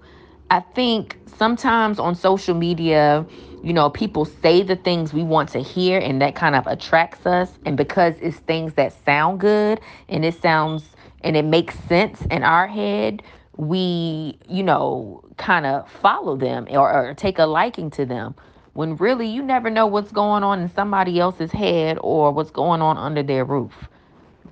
I 0.51 0.61
think 0.61 1.19
sometimes 1.39 1.99
on 1.99 2.15
social 2.15 2.55
media, 2.55 3.27
you 3.65 3.73
know, 3.73 3.89
people 3.89 4.27
say 4.27 4.63
the 4.63 4.77
things 4.77 5.15
we 5.15 5.23
want 5.23 5.49
to 5.51 5.63
hear, 5.63 5.99
and 5.99 6.21
that 6.21 6.35
kind 6.35 6.55
of 6.55 6.67
attracts 6.67 7.25
us. 7.25 7.51
And 7.65 7.77
because 7.79 8.15
it's 8.21 8.37
things 8.37 8.75
that 8.75 8.93
sound 9.07 9.41
good 9.41 9.81
and 10.09 10.25
it 10.25 10.41
sounds 10.41 10.85
and 11.23 11.35
it 11.35 11.47
makes 11.47 11.79
sense 11.89 12.21
in 12.31 12.43
our 12.43 12.67
head, 12.67 13.23
we, 13.57 14.39
you 14.47 14.63
know, 14.63 15.25
kind 15.39 15.65
of 15.65 15.91
follow 15.91 16.37
them 16.37 16.67
or, 16.71 16.93
or 16.93 17.15
take 17.15 17.39
a 17.39 17.47
liking 17.47 17.91
to 17.93 18.05
them. 18.05 18.35
When 18.75 18.97
really 18.97 19.27
you 19.29 19.43
never 19.43 19.71
know 19.71 19.87
what's 19.87 20.13
going 20.13 20.43
on 20.43 20.61
in 20.61 20.69
somebody 20.69 21.19
else's 21.19 21.53
head 21.53 21.97
or 22.03 22.33
what's 22.33 22.51
going 22.51 22.83
on 22.83 22.99
under 22.99 23.23
their 23.23 23.47
roof. 23.47 23.89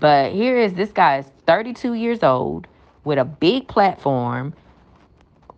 But 0.00 0.32
here 0.32 0.56
is 0.56 0.72
this 0.72 0.90
guy 0.90 1.18
is 1.18 1.26
32 1.46 1.94
years 1.94 2.22
old 2.22 2.66
with 3.04 3.18
a 3.18 3.24
big 3.24 3.68
platform, 3.68 4.54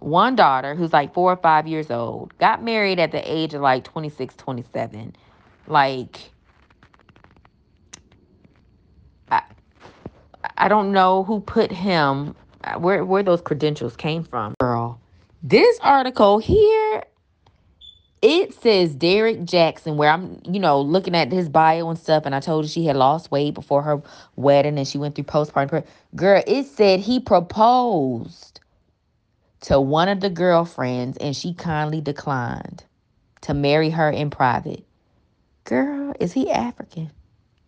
one 0.04 0.36
daughter 0.36 0.74
who's 0.74 0.92
like 0.92 1.14
four 1.14 1.32
or 1.32 1.36
five 1.36 1.66
years 1.66 1.90
old, 1.90 2.36
got 2.38 2.62
married 2.62 2.98
at 2.98 3.10
the 3.10 3.22
age 3.30 3.54
of 3.54 3.62
like 3.62 3.84
26, 3.84 4.36
27. 4.36 5.16
Like, 5.66 6.30
I, 9.30 9.42
I 10.58 10.68
don't 10.68 10.92
know 10.92 11.24
who 11.24 11.40
put 11.40 11.72
him, 11.72 12.36
uh, 12.64 12.74
where, 12.74 13.04
where 13.04 13.22
those 13.22 13.40
credentials 13.40 13.96
came 13.96 14.24
from, 14.24 14.54
girl. 14.60 15.00
This 15.42 15.78
article 15.82 16.38
here 16.38 17.02
it 18.20 18.54
says 18.54 18.94
Derrick 18.94 19.40
Jaxn, 19.40 19.96
where 19.96 20.08
I'm, 20.08 20.40
you 20.50 20.58
know, 20.58 20.80
looking 20.80 21.14
at 21.14 21.30
his 21.30 21.50
bio 21.50 21.90
and 21.90 21.98
stuff, 21.98 22.24
and 22.24 22.34
I 22.34 22.40
told 22.40 22.64
her 22.64 22.68
she 22.68 22.86
had 22.86 22.96
lost 22.96 23.30
weight 23.30 23.52
before 23.52 23.82
her 23.82 24.00
wedding 24.36 24.78
and 24.78 24.88
she 24.88 24.96
went 24.96 25.14
through 25.14 25.24
postpartum. 25.24 25.84
Girl, 26.16 26.42
it 26.46 26.64
said 26.64 27.00
he 27.00 27.20
proposed 27.20 28.60
to 29.64 29.80
one 29.80 30.08
of 30.08 30.20
the 30.20 30.30
girlfriends 30.30 31.18
and 31.18 31.36
she 31.36 31.54
kindly 31.54 32.00
declined 32.00 32.84
to 33.42 33.54
marry 33.54 33.90
her 33.90 34.10
in 34.10 34.30
private. 34.30 34.84
Girl, 35.64 36.14
is 36.20 36.32
he 36.32 36.50
African? 36.50 37.10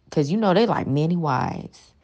Because 0.05 0.31
you 0.31 0.39
know 0.39 0.55
they 0.55 0.67
like 0.67 0.87
many 0.87 1.17
wives. 1.17 1.95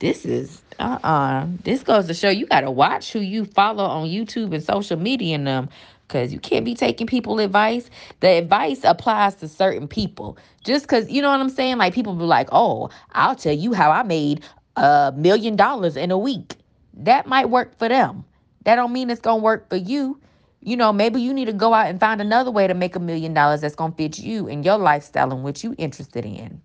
This 0.00 0.24
is 0.24 0.62
uh 0.78 0.98
uh 1.02 1.46
This 1.64 1.82
goes 1.82 2.06
to 2.06 2.14
show 2.14 2.30
you 2.30 2.46
gotta 2.46 2.70
watch 2.70 3.12
who 3.12 3.20
you 3.20 3.44
follow 3.46 3.84
on 3.84 4.08
YouTube 4.08 4.54
and 4.54 4.62
social 4.62 4.98
media 4.98 5.36
and 5.36 5.46
them 5.46 5.68
because 6.08 6.32
you 6.32 6.38
can't 6.40 6.64
be 6.64 6.74
taking 6.74 7.06
people 7.06 7.40
advice 7.40 7.90
the 8.20 8.28
advice 8.28 8.80
applies 8.84 9.34
to 9.36 9.48
certain 9.48 9.88
people 9.88 10.38
just 10.64 10.84
because 10.84 11.10
you 11.10 11.22
know 11.22 11.30
what 11.30 11.40
i'm 11.40 11.48
saying 11.48 11.78
like 11.78 11.94
people 11.94 12.14
be 12.14 12.24
like 12.24 12.48
oh 12.52 12.90
i'll 13.12 13.34
tell 13.34 13.54
you 13.54 13.72
how 13.72 13.90
i 13.90 14.02
made 14.02 14.44
a 14.76 15.12
million 15.16 15.56
dollars 15.56 15.96
in 15.96 16.10
a 16.10 16.18
week 16.18 16.56
that 16.94 17.26
might 17.26 17.48
work 17.50 17.76
for 17.78 17.88
them 17.88 18.24
that 18.64 18.76
don't 18.76 18.92
mean 18.92 19.10
it's 19.10 19.20
gonna 19.20 19.42
work 19.42 19.68
for 19.68 19.76
you 19.76 20.20
you 20.60 20.76
know 20.76 20.92
maybe 20.92 21.20
you 21.20 21.32
need 21.32 21.46
to 21.46 21.52
go 21.52 21.74
out 21.74 21.86
and 21.86 22.00
find 22.00 22.20
another 22.20 22.50
way 22.50 22.66
to 22.66 22.74
make 22.74 22.96
a 22.96 23.00
million 23.00 23.34
dollars 23.34 23.60
that's 23.60 23.74
gonna 23.74 23.94
fit 23.94 24.18
you 24.18 24.48
and 24.48 24.64
your 24.64 24.78
lifestyle 24.78 25.32
and 25.32 25.44
what 25.44 25.62
you 25.62 25.74
interested 25.78 26.24
in 26.24 26.60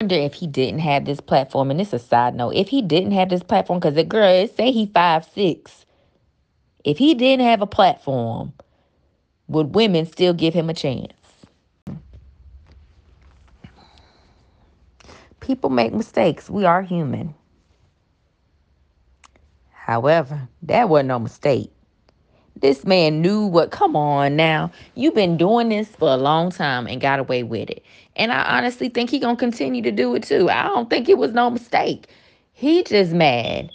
I 0.00 0.04
wonder 0.04 0.16
if 0.16 0.34
he 0.34 0.46
didn't 0.48 0.80
have 0.80 1.04
this 1.04 1.20
platform 1.20 1.70
and 1.70 1.80
it's 1.80 1.92
a 1.92 1.98
side 1.98 2.34
note 2.34 2.54
if 2.54 2.68
he 2.68 2.82
didn't 2.82 3.12
have 3.12 3.28
this 3.28 3.42
platform 3.42 3.78
because 3.78 3.94
the 3.94 4.04
girl 4.04 4.46
say 4.48 4.72
he 4.72 4.86
five 4.86 5.24
six 5.24 5.86
if 6.84 6.98
he 6.98 7.14
didn't 7.14 7.46
have 7.46 7.62
a 7.62 7.66
platform, 7.66 8.52
would 9.48 9.74
women 9.74 10.06
still 10.06 10.34
give 10.34 10.54
him 10.54 10.68
a 10.68 10.74
chance? 10.74 11.12
People 15.40 15.70
make 15.70 15.92
mistakes. 15.92 16.50
We 16.50 16.64
are 16.64 16.82
human. 16.82 17.34
However, 19.82 20.48
that 20.62 20.88
wasn't 20.88 21.08
no 21.08 21.18
mistake. 21.18 21.70
This 22.56 22.84
man 22.84 23.20
knew 23.22 23.46
what, 23.46 23.70
come 23.70 23.96
on 23.96 24.36
now. 24.36 24.70
You've 24.94 25.14
been 25.14 25.36
doing 25.36 25.70
this 25.70 25.88
for 25.88 26.08
a 26.08 26.16
long 26.16 26.50
time 26.50 26.86
and 26.86 27.00
got 27.00 27.18
away 27.18 27.42
with 27.42 27.70
it. 27.70 27.84
And 28.16 28.32
I 28.32 28.58
honestly 28.58 28.88
think 28.88 29.10
he 29.10 29.18
going 29.18 29.36
to 29.36 29.40
continue 29.40 29.82
to 29.82 29.90
do 29.90 30.14
it 30.14 30.22
too. 30.22 30.50
I 30.50 30.64
don't 30.64 30.90
think 30.90 31.08
it 31.08 31.18
was 31.18 31.32
no 31.32 31.50
mistake. 31.50 32.08
He 32.52 32.84
just 32.84 33.12
mad 33.12 33.70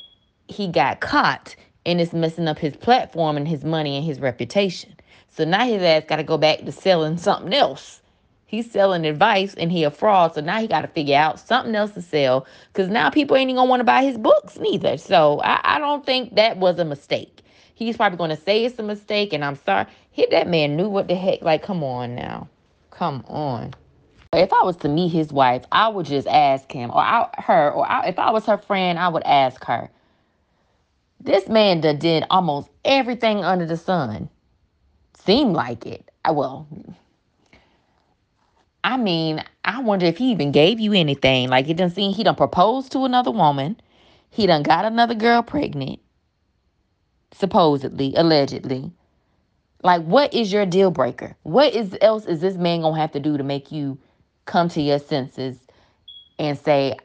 he 0.47 0.67
got 0.67 1.01
caught 1.01 1.55
and 1.85 2.01
it's 2.01 2.13
messing 2.13 2.47
up 2.47 2.59
his 2.59 2.75
platform 2.75 3.37
and 3.37 3.47
his 3.47 3.63
money 3.63 3.97
and 3.97 4.05
his 4.05 4.19
reputation. 4.19 4.95
So 5.29 5.45
now 5.45 5.65
his 5.65 5.81
ass 5.81 6.03
got 6.07 6.17
to 6.17 6.23
go 6.23 6.37
back 6.37 6.59
to 6.65 6.71
selling 6.71 7.17
something 7.17 7.53
else. 7.53 8.01
He's 8.47 8.71
selling 8.71 9.05
advice 9.05 9.53
and 9.53 9.71
he 9.71 9.83
a 9.83 9.91
fraud. 9.91 10.33
So 10.33 10.41
now 10.41 10.59
he 10.59 10.67
got 10.67 10.81
to 10.81 10.87
figure 10.87 11.17
out 11.17 11.37
something 11.37 11.75
else 11.75 11.91
to 11.91 12.01
sell 12.01 12.47
because 12.71 12.89
now 12.89 13.09
people 13.09 13.35
ain't 13.35 13.49
even 13.49 13.57
gonna 13.57 13.69
want 13.69 13.81
to 13.81 13.83
buy 13.83 14.03
his 14.03 14.17
books 14.17 14.57
neither. 14.57 14.97
So 14.97 15.41
I, 15.41 15.75
I 15.75 15.79
don't 15.79 16.05
think 16.05 16.35
that 16.35 16.57
was 16.57 16.79
a 16.79 16.85
mistake. 16.85 17.41
He's 17.75 17.97
probably 17.97 18.17
going 18.17 18.31
to 18.31 18.41
say 18.41 18.65
it's 18.65 18.79
a 18.79 18.83
mistake 18.83 19.33
and 19.33 19.45
I'm 19.45 19.57
sorry. 19.57 19.85
Hit 20.11 20.31
that 20.31 20.47
man 20.47 20.75
knew 20.77 20.89
what 20.89 21.07
the 21.07 21.15
heck. 21.15 21.43
Like, 21.43 21.61
come 21.61 21.83
on 21.83 22.15
now. 22.15 22.47
Come 22.89 23.23
on. 23.27 23.75
If 24.33 24.51
I 24.51 24.63
was 24.63 24.77
to 24.77 24.89
meet 24.89 25.09
his 25.09 25.31
wife, 25.31 25.63
I 25.71 25.89
would 25.89 26.05
just 26.05 26.27
ask 26.27 26.71
him 26.71 26.89
or 26.89 26.99
I, 26.99 27.29
her, 27.37 27.71
or 27.71 27.87
I, 27.87 28.07
if 28.07 28.17
I 28.17 28.31
was 28.31 28.45
her 28.45 28.57
friend, 28.57 28.97
I 28.97 29.09
would 29.09 29.23
ask 29.23 29.63
her, 29.65 29.91
this 31.19 31.47
man 31.47 31.81
done 31.81 31.99
did 31.99 32.23
almost 32.29 32.69
everything 32.85 33.43
under 33.43 33.65
the 33.65 33.77
sun. 33.77 34.29
Seemed 35.13 35.53
like 35.53 35.85
it. 35.85 36.09
I, 36.25 36.31
well, 36.31 36.67
I 38.83 38.97
mean, 38.97 39.43
I 39.65 39.81
wonder 39.81 40.05
if 40.05 40.17
he 40.17 40.31
even 40.31 40.51
gave 40.51 40.79
you 40.79 40.93
anything. 40.93 41.49
Like 41.49 41.67
it 41.69 41.77
done 41.77 41.89
seem 41.89 42.13
he 42.13 42.23
done 42.23 42.35
proposed 42.35 42.91
to 42.93 43.05
another 43.05 43.31
woman. 43.31 43.79
He 44.29 44.47
done 44.47 44.63
got 44.63 44.85
another 44.85 45.15
girl 45.15 45.41
pregnant. 45.41 45.99
Supposedly, 47.33 48.13
allegedly. 48.15 48.91
Like, 49.83 50.03
what 50.03 50.33
is 50.33 50.51
your 50.51 50.65
deal 50.65 50.91
breaker? 50.91 51.35
What 51.43 51.73
is 51.73 51.95
else 52.01 52.25
is 52.25 52.39
this 52.39 52.55
man 52.55 52.81
gonna 52.81 52.99
have 52.99 53.11
to 53.11 53.19
do 53.19 53.37
to 53.37 53.43
make 53.43 53.71
you 53.71 53.97
come 54.45 54.69
to 54.69 54.81
your 54.81 54.99
senses 54.99 55.57
and 56.39 56.57
say, 56.57 56.97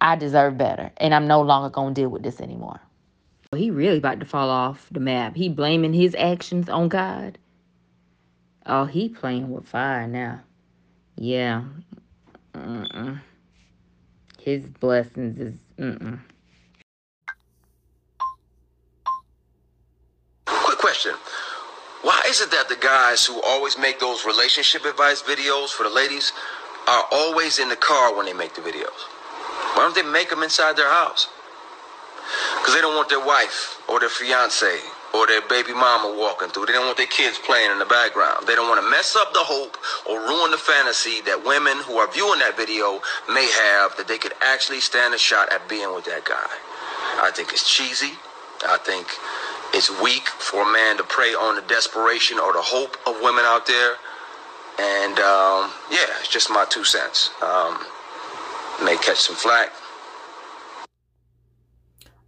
I 0.00 0.16
deserve 0.16 0.56
better 0.56 0.92
and 0.96 1.14
I'm 1.14 1.26
no 1.26 1.42
longer 1.42 1.70
gonna 1.70 1.94
deal 1.94 2.08
with 2.08 2.22
this 2.22 2.40
anymore? 2.40 2.80
He 3.54 3.70
really 3.70 3.98
about 3.98 4.20
to 4.20 4.26
fall 4.26 4.50
off 4.50 4.88
the 4.90 5.00
map. 5.00 5.36
He 5.36 5.48
blaming 5.48 5.92
his 5.92 6.14
actions 6.18 6.68
on 6.68 6.88
God. 6.88 7.38
Oh, 8.66 8.86
he 8.86 9.08
playing 9.08 9.50
with 9.50 9.68
fire 9.68 10.06
now. 10.06 10.40
Yeah. 11.16 11.64
His 14.40 14.64
blessings 14.80 15.38
is. 15.38 15.54
Quick 20.46 20.78
question. 20.78 21.12
Why 22.02 22.20
is 22.28 22.40
it 22.40 22.50
that 22.50 22.68
the 22.68 22.76
guys 22.76 23.24
who 23.24 23.40
always 23.42 23.78
make 23.78 23.98
those 23.98 24.26
relationship 24.26 24.84
advice 24.84 25.22
videos 25.22 25.70
for 25.70 25.84
the 25.84 25.94
ladies 25.94 26.32
are 26.86 27.04
always 27.12 27.58
in 27.58 27.68
the 27.68 27.76
car 27.76 28.14
when 28.14 28.26
they 28.26 28.34
make 28.34 28.54
the 28.54 28.60
videos? 28.60 29.08
Why 29.74 29.82
don't 29.82 29.94
they 29.94 30.02
make 30.02 30.30
them 30.30 30.42
inside 30.42 30.76
their 30.76 30.90
house? 30.90 31.28
Because 32.58 32.74
they 32.74 32.80
don't 32.80 32.94
want 32.94 33.08
their 33.08 33.24
wife 33.24 33.80
or 33.88 34.00
their 34.00 34.08
fiance 34.08 34.78
or 35.14 35.26
their 35.26 35.42
baby 35.48 35.72
mama 35.72 36.14
walking 36.18 36.48
through. 36.48 36.66
They 36.66 36.72
don't 36.72 36.86
want 36.86 36.98
their 36.98 37.06
kids 37.06 37.38
playing 37.38 37.70
in 37.70 37.78
the 37.78 37.86
background. 37.86 38.46
They 38.46 38.54
don't 38.54 38.68
want 38.68 38.82
to 38.82 38.90
mess 38.90 39.14
up 39.16 39.32
the 39.32 39.46
hope 39.46 39.78
or 40.10 40.18
ruin 40.18 40.50
the 40.50 40.58
fantasy 40.58 41.22
that 41.22 41.44
women 41.44 41.78
who 41.86 41.96
are 41.96 42.10
viewing 42.10 42.40
that 42.40 42.56
video 42.56 43.00
may 43.30 43.46
have 43.46 43.96
that 43.96 44.06
they 44.08 44.18
could 44.18 44.34
actually 44.42 44.80
stand 44.80 45.14
a 45.14 45.18
shot 45.18 45.52
at 45.52 45.68
being 45.68 45.94
with 45.94 46.04
that 46.06 46.24
guy. 46.24 46.50
I 47.22 47.30
think 47.30 47.52
it's 47.52 47.62
cheesy. 47.62 48.18
I 48.66 48.78
think 48.78 49.06
it's 49.72 49.90
weak 50.02 50.26
for 50.28 50.62
a 50.62 50.72
man 50.72 50.96
to 50.96 51.04
prey 51.04 51.34
on 51.34 51.56
the 51.56 51.62
desperation 51.62 52.38
or 52.38 52.52
the 52.52 52.62
hope 52.62 52.96
of 53.06 53.14
women 53.22 53.44
out 53.46 53.66
there. 53.66 53.94
And 54.78 55.18
um, 55.20 55.70
yeah, 55.90 56.10
it's 56.18 56.28
just 56.28 56.50
my 56.50 56.66
two 56.68 56.82
cents. 56.82 57.30
Um, 57.40 57.78
may 58.82 58.96
catch 58.96 59.18
some 59.18 59.36
flack. 59.36 59.72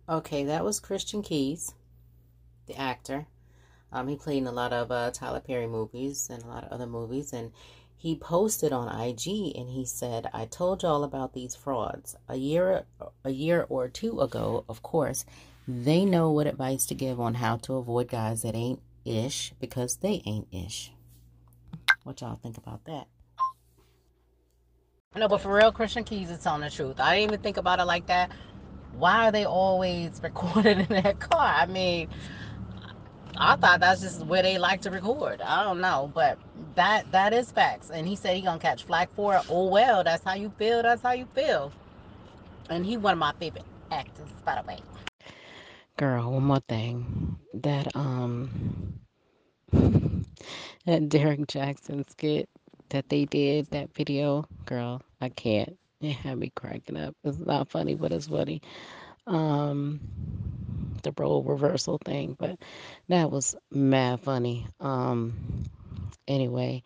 Okay, 0.09 0.45
that 0.45 0.65
was 0.65 0.79
Christian 0.79 1.21
Keyes, 1.21 1.75
the 2.67 2.79
actor. 2.79 3.27
Um, 3.93 4.09
he 4.09 4.17
played 4.17 4.39
in 4.39 4.47
a 4.47 4.53
lot 4.53 4.73
of 4.73 4.91
uh, 4.91 5.11
Tyler 5.13 5.41
Perry 5.41 5.67
movies 5.67 6.29
and 6.31 6.43
a 6.43 6.47
lot 6.47 6.65
of 6.65 6.73
other 6.73 6.87
movies, 6.87 7.33
and 7.33 7.53
he 7.97 8.15
posted 8.15 8.73
on 8.73 8.89
IG 8.89 9.57
and 9.57 9.71
he 9.71 9.85
said, 9.85 10.29
"I 10.33 10.45
told 10.45 10.83
y'all 10.83 11.05
about 11.05 11.33
these 11.33 11.57
frauds 11.57 12.17
a 12.29 12.37
year, 12.37 12.85
a 13.25 13.31
year 13.31 13.67
or 13.69 13.89
two 13.89 14.21
ago. 14.21 14.65
Of 14.69 14.83
course, 14.83 15.25
they 15.67 16.05
know 16.05 16.31
what 16.31 16.47
advice 16.47 16.85
to 16.87 16.95
give 16.95 17.21
on 17.21 17.35
how 17.35 17.57
to 17.59 17.75
avoid 17.75 18.09
guys 18.09 18.43
that 18.43 18.55
ain't 18.55 18.81
ish 19.05 19.53
because 19.61 19.97
they 19.97 20.23
ain't 20.27 20.49
ish. 20.53 20.93
What 22.03 22.21
y'all 22.21 22.37
think 22.37 22.59
about 22.59 22.85
that?" 22.85 23.07
No, 25.17 25.29
but 25.29 25.41
for 25.41 25.55
real, 25.55 25.73
Christian 25.73 26.05
Keyes 26.05 26.31
is 26.31 26.41
telling 26.41 26.61
the 26.61 26.69
truth. 26.69 27.01
I 27.01 27.17
didn't 27.17 27.31
even 27.31 27.43
think 27.43 27.57
about 27.57 27.81
it 27.81 27.85
like 27.85 28.07
that. 28.09 28.31
Why 28.93 29.29
are 29.29 29.33
they 29.33 29.47
always 29.47 30.21
recorded 30.23 30.79
in 30.79 31.03
that 31.03 31.19
car? 31.21 31.55
I 31.57 31.65
mean, 31.65 32.09
I 33.39 33.57
thought 33.57 33.81
that's 33.81 34.01
just 34.01 34.25
where 34.27 34.43
they 34.43 34.59
like 34.59 34.83
to 34.83 34.91
record. 34.91 35.41
I 35.43 35.65
don't 35.65 35.81
know, 35.81 36.11
but 36.15 36.39
that 36.77 37.11
that 37.13 37.33
is 37.33 37.51
facts. 37.53 37.91
And 37.91 38.07
he 38.09 38.17
said 38.17 38.37
he 38.37 38.43
gonna 38.43 38.59
catch 38.59 38.85
flack 38.85 39.15
for 39.15 39.37
it. 39.37 39.43
Oh 39.51 39.69
well, 39.69 40.05
that's 40.05 40.25
how 40.25 40.35
you 40.35 40.51
feel. 40.59 40.83
That's 40.83 41.03
how 41.03 41.13
you 41.13 41.27
feel. 41.35 41.73
And 42.71 42.87
he 42.87 42.97
one 42.97 43.15
of 43.15 43.19
my 43.19 43.33
favorite 43.39 43.65
actors, 43.91 44.29
by 44.45 44.61
the 44.61 44.67
way. 44.69 44.79
Girl, 45.99 46.33
one 46.33 46.45
more 46.45 46.61
thing. 46.69 47.39
That 47.55 47.95
um, 47.97 49.01
that 49.73 51.09
Derrick 51.09 51.41
Jaxn 51.47 52.09
skit 52.11 52.49
that 52.91 53.09
they 53.09 53.25
did 53.27 53.69
that 53.71 53.95
video, 53.95 54.47
girl, 54.67 55.03
I 55.21 55.29
can't. 55.31 55.79
It 56.01 56.13
had 56.15 56.39
me 56.39 56.53
cracking 56.57 56.97
up. 56.97 57.17
It's 57.25 57.39
not 57.39 57.69
funny, 57.69 57.95
but 57.95 58.13
it's 58.13 58.29
funny. 58.29 58.63
Um, 59.27 60.01
the 61.03 61.13
role 61.19 61.43
reversal 61.43 61.99
thing, 62.05 62.37
but 62.39 62.59
that 63.09 63.31
was 63.31 63.57
mad 63.71 64.21
funny. 64.21 64.67
Um, 64.81 65.65
anyway, 66.29 66.83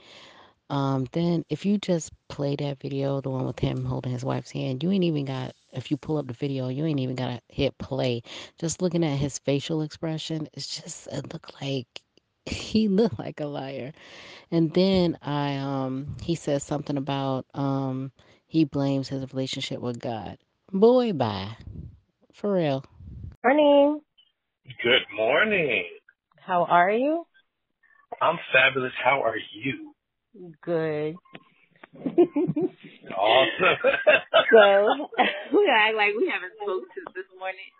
um, 0.71 1.07
then 1.13 1.45
if 1.49 1.67
you 1.67 1.79
just 1.79 2.13
play 2.29 2.57
that 2.57 2.81
video, 2.81 3.21
the 3.21 3.31
one 3.31 3.47
with 3.47 3.59
him 3.59 3.85
holding 3.85 4.13
his 4.13 4.25
wife's 4.25 4.51
hand, 4.53 4.83
you 4.83 4.91
ain't 4.93 5.05
even 5.05 5.25
got. 5.25 5.55
If 5.73 5.91
you 5.91 5.97
pull 5.97 6.19
up 6.19 6.27
the 6.27 6.35
video, 6.35 6.69
you 6.69 6.85
ain't 6.87 7.01
even 7.01 7.17
gotta 7.17 7.41
hit 7.49 7.77
play. 7.79 8.23
Just 8.59 8.83
looking 8.83 9.05
at 9.05 9.19
his 9.19 9.39
facial 9.39 9.83
expression, 9.83 10.49
it's 10.55 10.81
just 10.83 11.09
it 11.09 11.33
looked 11.33 11.61
like 11.63 11.87
he 12.47 12.89
looked 12.89 13.19
like 13.19 13.41
a 13.41 13.47
liar. 13.47 13.93
And 14.51 14.73
then 14.75 15.19
I 15.23 15.57
um 15.57 16.17
he 16.23 16.35
says 16.37 16.65
something 16.65 16.97
about 16.97 17.47
um 17.55 18.13
he 18.47 18.65
blames 18.65 19.09
his 19.09 19.33
relationship 19.33 19.81
with 19.81 20.01
God. 20.01 20.39
Boy, 20.73 21.13
bye. 21.13 21.57
For 22.35 22.53
real. 22.53 22.85
Morning. 23.45 24.01
Good 24.83 25.03
morning. 25.17 25.85
How 26.39 26.65
are 26.65 26.91
you? 26.91 27.27
I'm 28.21 28.39
fabulous. 28.53 28.93
How 29.03 29.23
are 29.23 29.37
you? 29.55 29.95
Good. 30.63 31.17
Awesome. 33.11 33.77
so 34.53 35.09
we 35.59 35.69
act 35.69 35.97
like 35.97 36.15
we 36.17 36.31
haven't 36.31 36.53
spoken 36.63 36.87
since 36.95 37.11
this 37.13 37.27
morning. 37.37 37.71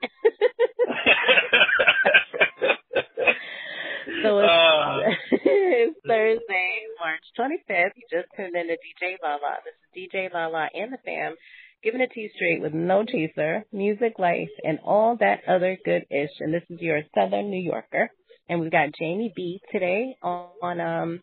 so 4.23 4.39
it's, 4.41 4.51
Uh, 4.51 4.99
it's 5.31 5.99
Thursday, 6.05 6.71
March 6.99 7.23
25th. 7.39 7.95
You 7.95 8.03
just 8.11 8.29
tuned 8.37 8.57
in 8.57 8.67
to 8.67 8.75
DJ 8.75 9.17
Lala. 9.23 9.59
This 9.65 9.75
is 9.79 9.91
DJ 9.95 10.35
Lala 10.35 10.69
and 10.75 10.93
the 10.93 10.99
fam, 11.05 11.37
giving 11.83 12.01
it 12.01 12.11
to 12.13 12.21
you 12.21 12.31
straight 12.35 12.61
with 12.61 12.75
no 12.75 13.05
chaser, 13.05 13.65
music, 13.73 14.19
life, 14.19 14.51
and 14.65 14.79
all 14.85 15.17
that 15.21 15.41
other 15.49 15.79
good 15.85 16.05
ish. 16.11 16.31
And 16.41 16.53
this 16.53 16.65
is 16.69 16.81
your 16.81 17.03
Southern 17.15 17.51
New 17.51 17.61
Yorker. 17.61 18.11
And 18.49 18.61
we've 18.61 18.73
got 18.73 18.95
Jamie 18.99 19.33
B 19.35 19.61
today 19.73 20.17
on, 20.23 20.49
on 20.63 20.81
um 20.81 21.21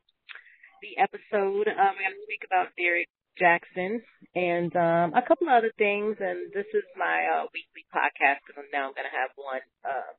the 0.82 1.02
episode. 1.02 1.68
Um, 1.68 1.94
we're 1.98 2.06
going 2.06 2.18
to 2.18 2.24
speak 2.24 2.46
about 2.46 2.68
Derrick 2.78 3.10
Jaxn 3.42 4.02
and 4.36 4.76
um, 4.76 5.14
a 5.14 5.26
couple 5.28 5.48
of 5.48 5.54
other 5.54 5.72
things. 5.78 6.18
And 6.20 6.52
this 6.54 6.66
is 6.74 6.84
my 6.98 7.28
uh, 7.34 7.46
weekly 7.54 7.86
podcast 7.94 8.46
because 8.48 8.66
now 8.72 8.88
I'm 8.88 8.94
going 8.94 9.10
to 9.10 9.18
have 9.18 9.32
one 9.36 9.62
uh, 9.86 10.14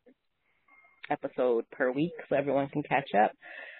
episode 1.11 1.64
per 1.70 1.90
week 1.90 2.12
so 2.29 2.37
everyone 2.37 2.68
can 2.68 2.83
catch 2.83 3.11
up. 3.14 3.33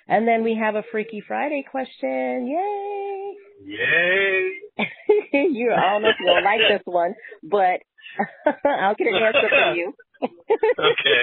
And 0.09 0.27
then 0.27 0.43
we 0.43 0.57
have 0.57 0.75
a 0.75 0.83
Freaky 0.91 1.23
Friday 1.27 1.65
question. 1.71 2.47
Yay! 2.49 3.35
yay. 3.65 4.87
you, 5.53 5.73
I 5.73 5.93
don't 5.93 6.03
know 6.03 6.09
if 6.09 6.17
you'll 6.21 6.45
like 6.45 6.61
this 6.69 6.83
one, 6.85 7.15
but 7.43 7.81
I'll 8.65 8.95
get 8.95 9.09
an 9.09 9.23
answer 9.23 9.49
from 9.49 9.77
you. 9.77 9.95
okay. 10.23 11.23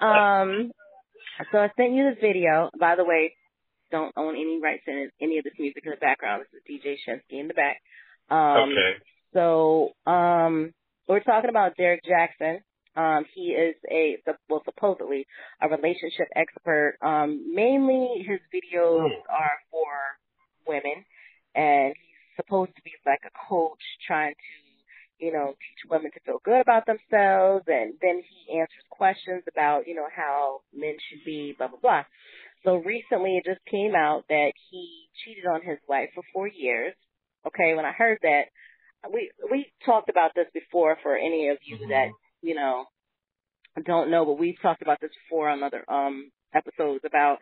um, 0.00 0.70
so 1.52 1.58
I 1.58 1.70
sent 1.76 1.92
you 1.92 2.10
this 2.10 2.20
video. 2.20 2.70
By 2.78 2.96
the 2.96 3.04
way, 3.04 3.34
don't 3.90 4.12
own 4.16 4.34
any 4.34 4.60
rights 4.62 4.82
in 4.86 5.10
any 5.20 5.38
of 5.38 5.44
this 5.44 5.52
music 5.58 5.84
in 5.84 5.90
the 5.90 5.96
background. 5.96 6.44
This 6.52 6.60
is 6.60 6.82
DJ 6.84 6.96
Shensky 7.06 7.40
in 7.40 7.48
the 7.48 7.54
back. 7.54 7.80
Um, 8.30 8.70
okay. 8.70 8.96
So, 9.32 9.90
um, 10.10 10.72
we're 11.08 11.20
talking 11.20 11.50
about 11.50 11.76
Derrick 11.76 12.02
Jaxn. 12.04 12.60
Um, 12.96 13.26
he 13.34 13.48
is 13.50 13.76
a, 13.90 14.16
well, 14.48 14.62
supposedly 14.64 15.26
a 15.60 15.68
relationship 15.68 16.28
expert. 16.34 16.96
Um, 17.02 17.54
mainly 17.54 18.24
his 18.26 18.40
videos 18.52 19.10
are 19.28 19.58
for 19.70 19.86
women 20.66 21.04
and 21.54 21.94
supposed 22.36 22.74
to 22.76 22.82
be 22.82 22.92
like 23.04 23.20
a 23.26 23.30
coach 23.48 23.82
trying 24.06 24.34
to, 24.34 25.24
you 25.24 25.32
know, 25.32 25.54
teach 25.58 25.90
women 25.90 26.10
to 26.12 26.20
feel 26.20 26.40
good 26.44 26.60
about 26.60 26.84
themselves. 26.86 27.64
And 27.66 27.94
then 28.00 28.22
he 28.22 28.58
answers 28.60 28.84
questions 28.90 29.42
about, 29.48 29.86
you 29.88 29.94
know, 29.94 30.08
how 30.14 30.60
men 30.74 30.96
should 31.08 31.24
be, 31.24 31.54
blah, 31.56 31.68
blah, 31.68 31.80
blah. 31.80 32.04
So 32.64 32.76
recently 32.76 33.36
it 33.36 33.44
just 33.44 33.64
came 33.70 33.94
out 33.94 34.24
that 34.28 34.52
he 34.70 35.08
cheated 35.24 35.46
on 35.46 35.62
his 35.62 35.78
wife 35.88 36.10
for 36.14 36.22
four 36.32 36.48
years. 36.48 36.94
Okay. 37.46 37.74
When 37.74 37.84
I 37.84 37.92
heard 37.92 38.18
that, 38.22 38.44
we, 39.12 39.30
we 39.50 39.70
talked 39.84 40.08
about 40.10 40.32
this 40.34 40.48
before 40.52 40.96
for 41.02 41.16
any 41.16 41.48
of 41.48 41.58
you 41.62 41.76
Mhm. 41.78 41.88
that, 41.90 42.08
you 42.42 42.54
know, 42.54 42.86
don't 43.84 44.10
know, 44.10 44.24
but 44.24 44.38
we've 44.38 44.60
talked 44.60 44.82
about 44.82 45.00
this 45.00 45.12
before 45.14 45.48
on 45.48 45.62
other, 45.62 45.84
um, 45.88 46.32
episodes 46.54 47.04
about 47.04 47.38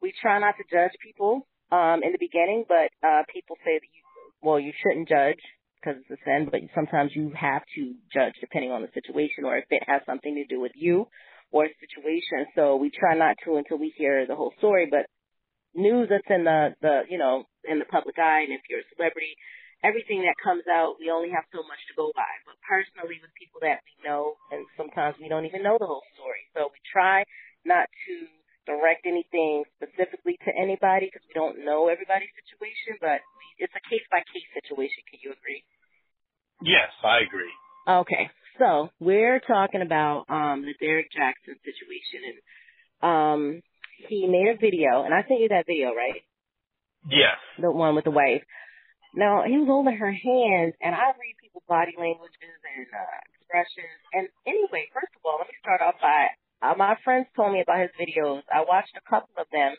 we 0.00 0.12
try 0.12 0.38
not 0.38 0.54
to 0.58 0.64
judge 0.70 0.92
people, 1.02 1.48
um, 1.72 2.02
in 2.04 2.12
the 2.12 2.18
beginning, 2.18 2.64
but, 2.68 2.90
uh, 3.02 3.24
people 3.32 3.56
say 3.64 3.78
that 3.78 3.88
you, 3.92 4.02
well, 4.42 4.60
you 4.60 4.72
shouldn't 4.82 5.08
judge 5.08 5.40
because 5.78 6.00
it's 6.02 6.20
a 6.20 6.24
sin, 6.24 6.48
but 6.50 6.60
sometimes 6.74 7.12
you 7.14 7.32
have 7.38 7.62
to 7.74 7.94
judge 8.12 8.34
depending 8.40 8.70
on 8.70 8.82
the 8.82 8.90
situation 8.94 9.44
or 9.44 9.58
if 9.58 9.66
it 9.70 9.82
has 9.86 10.02
something 10.06 10.34
to 10.34 10.46
do 10.46 10.60
with 10.60 10.72
you 10.74 11.06
or 11.50 11.66
a 11.66 11.78
situation. 11.78 12.50
So 12.54 12.76
we 12.76 12.90
try 12.90 13.14
not 13.14 13.36
to 13.44 13.56
until 13.56 13.78
we 13.78 13.94
hear 13.96 14.26
the 14.26 14.34
whole 14.34 14.52
story, 14.58 14.88
but 14.90 15.06
news 15.74 16.08
that's 16.10 16.26
in 16.28 16.44
the, 16.44 16.74
the, 16.82 17.02
you 17.08 17.18
know, 17.18 17.44
in 17.64 17.78
the 17.78 17.86
public 17.86 18.18
eye 18.18 18.42
and 18.42 18.52
if 18.52 18.62
you're 18.68 18.82
a 18.82 18.94
celebrity, 18.96 19.38
everything 19.82 20.26
that 20.26 20.34
comes 20.42 20.66
out, 20.66 20.98
we 20.98 21.10
only 21.10 21.30
have 21.30 21.46
so 21.54 21.62
much 21.62 21.78
to 21.86 21.94
go 21.94 22.10
by. 22.14 22.32
But 22.42 22.58
personally 22.66 23.22
with 23.22 23.30
people 23.38 23.62
that 23.62 23.80
we 23.86 23.94
know 24.02 24.34
and 24.50 24.66
sometimes 24.74 25.14
we 25.22 25.30
don't 25.30 25.46
even 25.46 25.62
know 25.62 25.78
the 25.78 25.86
whole 25.86 26.06
story. 26.18 26.42
So 26.58 26.74
we 26.74 26.80
try 26.90 27.22
not 27.64 27.86
to 27.86 28.14
direct 28.68 29.08
anything 29.08 29.64
specifically 29.80 30.36
to 30.44 30.52
anybody 30.52 31.08
because 31.08 31.24
we 31.24 31.32
don't 31.32 31.64
know 31.64 31.88
everybody's 31.88 32.32
situation, 32.44 33.00
but 33.00 33.24
it's 33.56 33.72
a 33.72 33.84
case 33.88 34.04
by 34.12 34.20
case 34.28 34.44
situation. 34.52 35.00
Can 35.08 35.24
you 35.24 35.32
agree? 35.32 35.64
Yes, 36.60 36.92
I 37.00 37.24
agree. 37.24 37.54
Okay, 37.88 38.28
so 38.60 38.92
we're 39.00 39.40
talking 39.40 39.80
about 39.80 40.28
um 40.28 40.68
the 40.68 40.76
Derrick 40.76 41.08
Jaxn 41.08 41.56
situation, 41.64 42.20
and 42.28 42.38
um 43.00 43.40
he 44.06 44.28
made 44.28 44.52
a 44.52 44.60
video, 44.60 45.02
and 45.02 45.16
I 45.16 45.24
sent 45.26 45.40
you 45.40 45.48
that 45.48 45.66
video, 45.66 45.96
right? 45.96 46.22
Yes. 47.08 47.40
The 47.58 47.72
one 47.72 47.96
with 47.96 48.04
the 48.04 48.14
wife. 48.14 48.44
Now 49.14 49.42
he 49.48 49.56
was 49.56 49.66
holding 49.66 49.96
her 49.96 50.12
hands, 50.12 50.74
and 50.84 50.94
I 50.94 51.16
read 51.16 51.40
people's 51.40 51.66
body 51.66 51.96
languages 51.96 52.58
and 52.76 52.86
uh, 52.92 53.18
expressions. 53.34 53.98
And 54.12 54.28
anyway, 54.46 54.92
first 54.92 55.10
of 55.16 55.24
all, 55.24 55.40
let 55.40 55.48
me 55.48 55.56
start 55.64 55.80
off 55.80 55.96
by 55.98 56.28
uh, 56.62 56.74
my 56.76 56.96
friends 57.04 57.26
told 57.36 57.52
me 57.52 57.60
about 57.62 57.80
his 57.80 57.90
videos. 58.00 58.42
I 58.52 58.64
watched 58.66 58.96
a 58.96 59.10
couple 59.10 59.34
of 59.38 59.46
them. 59.52 59.72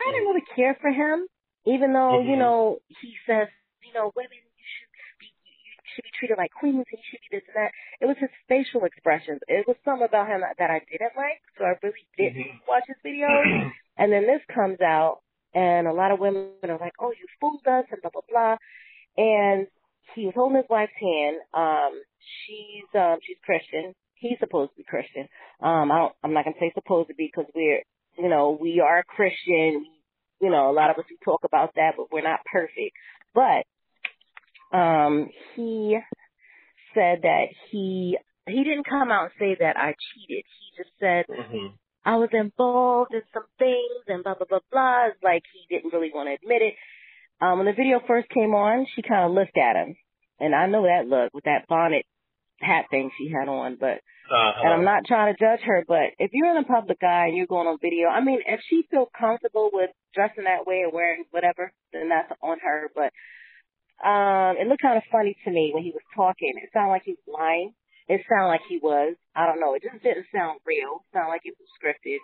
I 0.00 0.12
didn't 0.12 0.28
really 0.28 0.46
care 0.56 0.76
for 0.80 0.90
him, 0.90 1.26
even 1.66 1.92
though 1.92 2.20
you 2.20 2.36
Mhm. 2.36 2.38
know 2.38 2.78
he 2.88 3.16
says 3.26 3.48
you 3.82 3.92
know 3.94 4.12
women 4.16 4.38
you 4.38 4.64
should 4.78 4.90
be 5.20 5.26
you 5.26 5.94
should 5.94 6.04
be 6.04 6.10
treated 6.18 6.38
like 6.38 6.52
queens 6.52 6.86
and 6.90 6.98
you 6.98 7.04
should 7.10 7.20
be 7.30 7.36
this 7.38 7.46
and 7.48 7.56
that. 7.56 7.72
It 8.00 8.06
was 8.06 8.16
his 8.18 8.30
facial 8.48 8.84
expressions. 8.84 9.40
It 9.48 9.66
was 9.66 9.76
something 9.84 10.06
about 10.06 10.28
him 10.28 10.40
that, 10.42 10.70
I 10.70 10.80
didn't 10.90 11.16
like, 11.16 11.40
so 11.58 11.64
I 11.64 11.74
really 11.82 12.06
didn't 12.16 12.46
Mhm. 12.46 12.68
watch 12.68 12.84
his 12.86 12.96
videos. 13.04 13.46
And 13.98 14.10
then 14.10 14.26
this 14.26 14.40
comes 14.54 14.80
out, 14.80 15.20
and 15.52 15.86
a 15.86 15.92
lot 15.92 16.10
of 16.10 16.20
women 16.20 16.52
are 16.64 16.78
like, 16.78 16.94
"Oh, 16.98 17.10
you 17.12 17.26
fooled 17.40 17.66
us," 17.66 17.84
and 17.90 18.00
blah 18.00 18.10
blah 18.10 18.22
blah. 18.28 18.56
And 19.18 19.66
he 20.14 20.26
was 20.26 20.34
holding 20.34 20.56
his 20.56 20.68
wife's 20.70 20.92
hand. 20.98 21.36
Um, 21.52 22.02
she's 22.46 22.88
um, 22.94 23.18
she's 23.22 23.36
Christian. 23.44 23.94
He's 24.20 24.38
supposed 24.38 24.70
to 24.72 24.76
be 24.76 24.84
Christian. 24.84 25.28
Um, 25.60 25.90
I 25.90 25.98
don't, 25.98 26.12
I'm 26.22 26.32
not 26.32 26.44
gonna 26.44 26.56
say 26.60 26.70
supposed 26.74 27.08
to 27.08 27.14
be 27.14 27.30
because 27.34 27.50
we're, 27.54 27.82
you 28.18 28.28
know, 28.28 28.56
we 28.60 28.80
are 28.80 29.02
Christian. 29.02 29.86
You 30.40 30.50
know, 30.50 30.70
a 30.70 30.72
lot 30.72 30.90
of 30.90 30.96
us 30.98 31.04
we 31.10 31.18
talk 31.24 31.42
about 31.44 31.74
that, 31.74 31.94
but 31.96 32.12
we're 32.12 32.22
not 32.22 32.40
perfect. 32.50 32.96
But 33.34 33.64
um, 34.76 35.28
he 35.56 35.98
said 36.94 37.20
that 37.22 37.46
he 37.70 38.18
he 38.46 38.64
didn't 38.64 38.88
come 38.88 39.10
out 39.10 39.24
and 39.24 39.32
say 39.38 39.56
that 39.60 39.76
I 39.76 39.94
cheated. 40.14 40.44
He 40.44 40.82
just 40.82 40.90
said 41.00 41.24
hmm 41.28 41.66
I 42.02 42.16
was 42.16 42.30
involved 42.32 43.12
in 43.12 43.20
some 43.34 43.44
things 43.58 44.04
and 44.08 44.24
blah 44.24 44.34
blah 44.34 44.46
blah 44.48 44.60
blah. 44.72 45.06
It's 45.08 45.22
like 45.22 45.42
he 45.52 45.74
didn't 45.74 45.92
really 45.92 46.10
want 46.14 46.28
to 46.28 46.34
admit 46.34 46.62
it. 46.62 46.74
Um, 47.42 47.58
when 47.58 47.66
the 47.66 47.72
video 47.72 48.00
first 48.06 48.28
came 48.28 48.54
on, 48.54 48.86
she 48.94 49.02
kind 49.02 49.24
of 49.24 49.32
looked 49.32 49.56
at 49.56 49.76
him, 49.76 49.96
and 50.38 50.54
I 50.54 50.66
know 50.66 50.82
that 50.84 51.08
look 51.08 51.32
with 51.34 51.44
that 51.44 51.68
bonnet 51.68 52.06
hat 52.60 52.86
thing 52.90 53.10
she 53.18 53.30
had 53.30 53.48
on. 53.48 53.76
But 53.80 54.00
Uh-huh. 54.30 54.62
and 54.62 54.72
I'm 54.72 54.84
not 54.84 55.04
trying 55.06 55.34
to 55.34 55.38
judge 55.38 55.60
her, 55.64 55.84
but 55.86 56.14
if 56.18 56.30
you're 56.32 56.50
in 56.50 56.62
a 56.62 56.64
public 56.64 57.02
eye 57.02 57.26
and 57.26 57.36
you're 57.36 57.46
going 57.46 57.66
on 57.66 57.78
video, 57.80 58.08
I 58.08 58.20
mean, 58.22 58.40
if 58.46 58.60
she 58.68 58.84
feels 58.90 59.08
comfortable 59.18 59.70
with 59.72 59.90
dressing 60.14 60.44
that 60.44 60.66
way 60.66 60.82
or 60.84 60.90
wearing 60.92 61.24
whatever, 61.30 61.72
then 61.92 62.08
that's 62.10 62.30
on 62.42 62.58
her. 62.62 62.90
But 62.94 63.12
um, 64.06 64.56
it 64.56 64.66
looked 64.66 64.82
kind 64.82 64.96
of 64.96 65.02
funny 65.12 65.36
to 65.44 65.50
me 65.50 65.72
when 65.74 65.82
he 65.82 65.90
was 65.90 66.02
talking. 66.14 66.54
It 66.62 66.70
sounded 66.72 66.92
like 66.92 67.02
he 67.04 67.12
was 67.12 67.34
lying. 67.40 67.74
It 68.08 68.22
sounded 68.28 68.48
like 68.48 68.62
he 68.68 68.78
was. 68.78 69.14
I 69.36 69.46
don't 69.46 69.60
know. 69.60 69.74
It 69.74 69.82
just 69.82 70.02
didn't 70.02 70.26
sound 70.34 70.60
real. 70.64 71.02
It 71.04 71.10
sounded 71.12 71.30
like 71.30 71.42
it 71.44 71.54
was 71.58 71.68
scripted. 71.78 72.18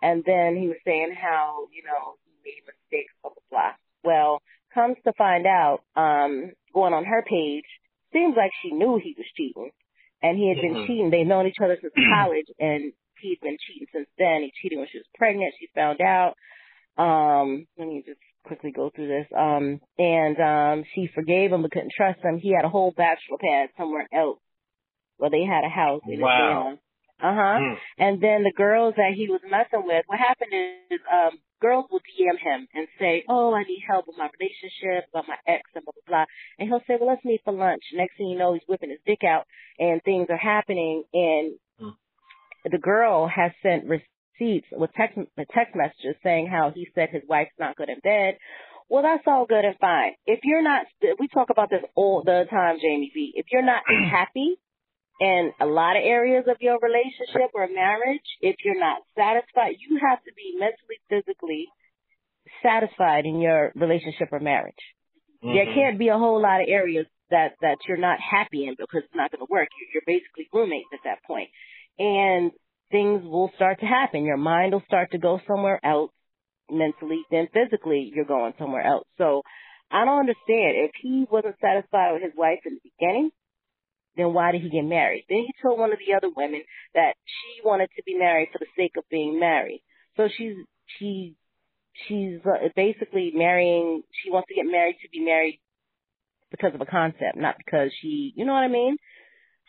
And 0.00 0.22
then 0.24 0.56
he 0.56 0.68
was 0.68 0.78
saying 0.84 1.14
how, 1.20 1.66
you 1.74 1.82
know, 1.82 2.14
he 2.24 2.32
made 2.44 2.62
mistakes, 2.66 3.12
blah, 3.22 3.32
blah, 3.34 3.48
blah. 3.50 3.72
Well, 4.04 4.42
comes 4.72 4.96
to 5.04 5.12
find 5.18 5.46
out, 5.46 5.80
um, 5.96 6.52
going 6.72 6.94
on 6.94 7.04
her 7.04 7.22
page, 7.22 7.66
seems 8.12 8.36
like 8.36 8.50
she 8.62 8.70
knew 8.70 8.98
he 8.98 9.14
was 9.16 9.26
cheating. 9.36 9.70
And 10.22 10.36
he 10.36 10.48
had 10.48 10.60
been 10.60 10.74
Mhm. 10.74 10.86
cheating. 10.86 11.10
They've 11.10 11.26
known 11.26 11.46
each 11.46 11.60
other 11.62 11.78
since 11.80 11.92
college, 12.10 12.46
and 12.58 12.92
he'd 13.20 13.40
been 13.40 13.56
cheating 13.66 13.86
since 13.92 14.08
then. 14.18 14.42
He 14.42 14.52
cheated 14.60 14.78
when 14.78 14.88
she 14.88 14.98
was 14.98 15.06
pregnant. 15.16 15.54
She 15.58 15.68
found 15.74 16.00
out. 16.00 16.34
Um, 16.96 17.68
let 17.78 17.86
me 17.86 18.02
just 18.04 18.18
quickly 18.44 18.72
go 18.72 18.90
through 18.90 19.06
this. 19.08 19.26
Um, 19.36 19.80
and 19.98 20.40
um, 20.40 20.84
she 20.94 21.06
forgave 21.14 21.52
him 21.52 21.62
but 21.62 21.70
couldn't 21.70 21.92
trust 21.96 22.20
him. 22.20 22.38
He 22.38 22.52
had 22.52 22.64
a 22.64 22.68
whole 22.68 22.90
bachelor 22.90 23.38
pad 23.38 23.70
somewhere 23.76 24.08
else 24.12 24.40
where 25.18 25.30
they 25.30 25.44
had 25.44 25.64
a 25.64 25.68
house 25.68 26.02
in 26.08 26.20
Wow. 26.20 26.78
Uh 27.20 27.34
huh. 27.34 27.58
Mm. 27.60 27.78
And 27.98 28.20
then 28.20 28.42
the 28.44 28.52
girls 28.56 28.94
that 28.96 29.12
he 29.14 29.28
was 29.28 29.40
messing 29.48 29.86
with, 29.86 30.04
what 30.06 30.18
happened 30.18 30.52
is 30.52 31.00
um 31.12 31.38
girls 31.60 31.86
will 31.90 32.00
DM 32.00 32.38
him 32.38 32.68
and 32.74 32.86
say, 32.98 33.24
Oh, 33.28 33.54
I 33.54 33.62
need 33.64 33.82
help 33.88 34.06
with 34.06 34.16
my 34.18 34.28
relationship, 34.38 35.08
about 35.10 35.28
my 35.28 35.36
ex 35.46 35.62
and 35.74 35.84
blah 35.84 35.92
blah 35.92 36.06
blah 36.06 36.24
and 36.58 36.68
he'll 36.68 36.82
say, 36.86 36.96
Well 37.00 37.08
let's 37.08 37.24
meet 37.24 37.40
for 37.44 37.52
lunch. 37.52 37.82
Next 37.94 38.16
thing 38.16 38.28
you 38.28 38.38
know 38.38 38.52
he's 38.54 38.62
whipping 38.68 38.90
his 38.90 39.00
dick 39.06 39.24
out 39.24 39.46
and 39.78 40.02
things 40.02 40.26
are 40.30 40.36
happening 40.36 41.04
and 41.12 41.52
Hmm. 41.78 41.90
the 42.64 42.78
girl 42.78 43.28
has 43.28 43.52
sent 43.62 43.84
receipts 43.86 44.66
with 44.72 44.90
text 44.96 45.18
text 45.54 45.74
messages 45.76 46.16
saying 46.22 46.48
how 46.48 46.70
he 46.74 46.88
said 46.94 47.08
his 47.10 47.22
wife's 47.28 47.52
not 47.58 47.76
good 47.76 47.88
in 47.88 48.00
bed. 48.02 48.36
Well, 48.90 49.02
that's 49.02 49.24
all 49.26 49.44
good 49.46 49.64
and 49.64 49.76
fine. 49.78 50.12
If 50.26 50.40
you're 50.44 50.62
not, 50.62 50.86
we 51.20 51.28
talk 51.28 51.50
about 51.50 51.68
this 51.70 51.82
all 51.94 52.22
the 52.24 52.44
time, 52.50 52.76
Jamie 52.80 53.10
V. 53.14 53.32
If 53.36 53.46
you're 53.52 53.62
not 53.64 53.82
happy 54.10 54.56
in 55.20 55.52
a 55.60 55.66
lot 55.66 55.96
of 55.96 56.02
areas 56.04 56.44
of 56.48 56.56
your 56.60 56.78
relationship 56.78 57.50
or 57.54 57.66
marriage, 57.68 58.22
if 58.40 58.56
you're 58.64 58.78
not 58.78 59.02
satisfied, 59.16 59.76
you 59.80 59.98
have 60.08 60.22
to 60.24 60.32
be 60.36 60.56
mentally, 60.58 60.98
physically 61.08 61.66
satisfied 62.62 63.26
in 63.26 63.40
your 63.40 63.72
relationship 63.74 64.28
or 64.32 64.40
marriage. 64.40 64.78
There 65.42 65.66
Mhm. 65.66 65.74
can't 65.74 65.98
be 65.98 66.08
a 66.08 66.18
whole 66.18 66.40
lot 66.40 66.60
of 66.60 66.68
areas 66.68 67.06
that 67.30 67.54
that 67.60 67.78
you're 67.86 67.96
not 67.98 68.20
happy 68.20 68.66
in 68.66 68.74
because 68.74 69.04
it's 69.04 69.14
not 69.14 69.30
going 69.30 69.44
to 69.46 69.50
work. 69.50 69.68
You're, 69.78 69.88
you're 69.94 70.02
basically 70.18 70.48
roommates 70.52 70.88
at 70.92 71.00
that 71.04 71.22
point, 71.24 71.50
and 71.98 72.52
things 72.90 73.22
will 73.24 73.50
start 73.54 73.80
to 73.80 73.86
happen. 73.86 74.24
Your 74.24 74.36
mind 74.38 74.72
will 74.72 74.84
start 74.86 75.10
to 75.12 75.18
go 75.18 75.40
somewhere 75.46 75.78
else 75.84 76.10
mentally. 76.70 77.22
Then 77.30 77.48
physically, 77.52 78.10
you're 78.14 78.24
going 78.24 78.54
somewhere 78.58 78.82
else. 78.82 79.06
So 79.18 79.42
I 79.90 80.04
don't 80.04 80.20
understand 80.20 80.76
if 80.76 80.92
he 81.00 81.26
wasn't 81.30 81.56
satisfied 81.60 82.12
with 82.14 82.22
his 82.22 82.34
wife 82.36 82.60
in 82.64 82.74
the 82.74 82.90
beginning. 82.90 83.30
Then 84.18 84.34
why 84.34 84.50
did 84.50 84.62
he 84.62 84.68
get 84.68 84.82
married? 84.82 85.24
Then 85.28 85.38
he 85.46 85.54
told 85.62 85.78
one 85.78 85.92
of 85.92 85.98
the 86.04 86.12
other 86.14 86.28
women 86.36 86.62
that 86.94 87.14
she 87.24 87.62
wanted 87.64 87.88
to 87.96 88.02
be 88.04 88.18
married 88.18 88.48
for 88.52 88.58
the 88.58 88.66
sake 88.76 88.96
of 88.98 89.04
being 89.08 89.38
married. 89.38 89.80
So 90.16 90.28
she's 90.36 90.56
she 90.98 91.36
she's 92.08 92.40
uh, 92.44 92.68
basically 92.74 93.30
marrying. 93.32 94.02
She 94.22 94.30
wants 94.30 94.48
to 94.48 94.56
get 94.56 94.66
married 94.66 94.96
to 95.02 95.08
be 95.10 95.24
married 95.24 95.60
because 96.50 96.74
of 96.74 96.80
a 96.80 96.86
concept, 96.86 97.36
not 97.36 97.54
because 97.58 97.92
she. 98.02 98.32
You 98.34 98.44
know 98.44 98.54
what 98.54 98.64
I 98.64 98.68
mean? 98.68 98.96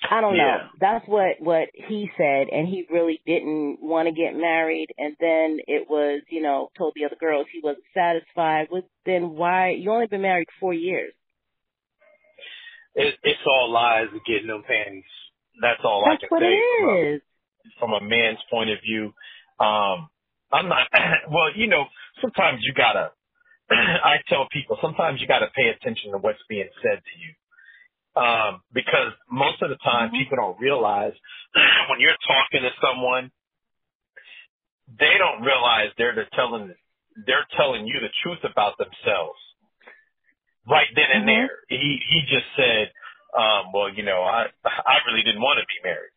I 0.09 0.21
don't 0.21 0.35
know. 0.35 0.43
Yeah. 0.43 0.67
That's 0.79 1.07
what 1.07 1.35
what 1.39 1.67
he 1.73 2.09
said, 2.17 2.47
and 2.51 2.67
he 2.67 2.87
really 2.89 3.21
didn't 3.27 3.77
want 3.81 4.07
to 4.07 4.13
get 4.13 4.33
married. 4.33 4.87
And 4.97 5.15
then 5.19 5.59
it 5.67 5.87
was, 5.87 6.23
you 6.31 6.41
know, 6.41 6.69
told 6.75 6.93
the 6.95 7.05
other 7.05 7.17
girls 7.19 7.45
he 7.53 7.61
wasn't 7.63 7.85
satisfied 7.93 8.69
with. 8.71 8.85
Then 9.05 9.35
why? 9.35 9.71
You 9.71 9.91
only 9.91 10.07
been 10.07 10.23
married 10.23 10.47
four 10.59 10.73
years. 10.73 11.13
It, 12.95 13.15
it's 13.23 13.41
all 13.47 13.71
lies 13.71 14.07
to 14.13 14.19
get 14.31 14.45
no 14.45 14.61
panties. 14.67 15.03
That's 15.61 15.81
all 15.83 16.05
That's 16.05 16.15
I 16.15 16.17
can 16.27 16.29
what 16.29 16.41
say 16.41 16.53
it 16.55 16.63
from 16.69 16.83
a, 16.85 16.97
from 17.79 17.93
a 17.93 18.01
man's 18.09 18.39
point 18.51 18.69
of 18.71 18.79
view. 18.83 19.13
Um, 19.59 20.09
I'm 20.51 20.69
not. 20.69 20.87
well, 21.31 21.51
you 21.55 21.67
know, 21.67 21.85
sometimes 22.21 22.59
you 22.63 22.73
gotta. 22.75 23.11
I 23.71 24.17
tell 24.29 24.47
people 24.51 24.77
sometimes 24.81 25.21
you 25.21 25.27
gotta 25.27 25.49
pay 25.55 25.69
attention 25.69 26.11
to 26.11 26.19
what's 26.19 26.39
being 26.49 26.69
said 26.83 27.01
to 27.03 27.15
you, 27.19 27.49
um, 28.23 28.61
because 28.73 29.13
most 29.31 29.61
of 29.61 29.69
the 29.69 29.77
time 29.77 30.11
Mhm. 30.11 30.19
people 30.19 30.37
don't 30.37 30.59
realize 30.61 31.13
when 31.89 31.99
you're 31.99 32.17
talking 32.27 32.61
to 32.63 32.71
someone, 32.81 33.31
they 34.99 35.17
don't 35.17 35.41
realize 35.43 35.91
they're, 35.97 36.15
they're 36.15 36.29
telling 36.33 36.75
they're 37.27 37.47
telling 37.57 37.87
you 37.87 37.99
the 38.01 38.09
truth 38.23 38.39
about 38.43 38.77
themselves 38.77 39.39
right 40.69 40.87
then 40.95 41.11
and 41.11 41.27
Mhm. 41.27 41.27
there. 41.27 41.51
He 41.69 41.99
he 42.09 42.21
just 42.29 42.47
said, 42.57 42.91
um, 43.37 43.71
well, 43.73 43.93
you 43.93 44.03
know, 44.03 44.21
I 44.23 44.47
I 44.65 44.99
really 45.07 45.23
didn't 45.23 45.41
want 45.41 45.59
to 45.59 45.67
be 45.67 45.81
married. 45.83 46.11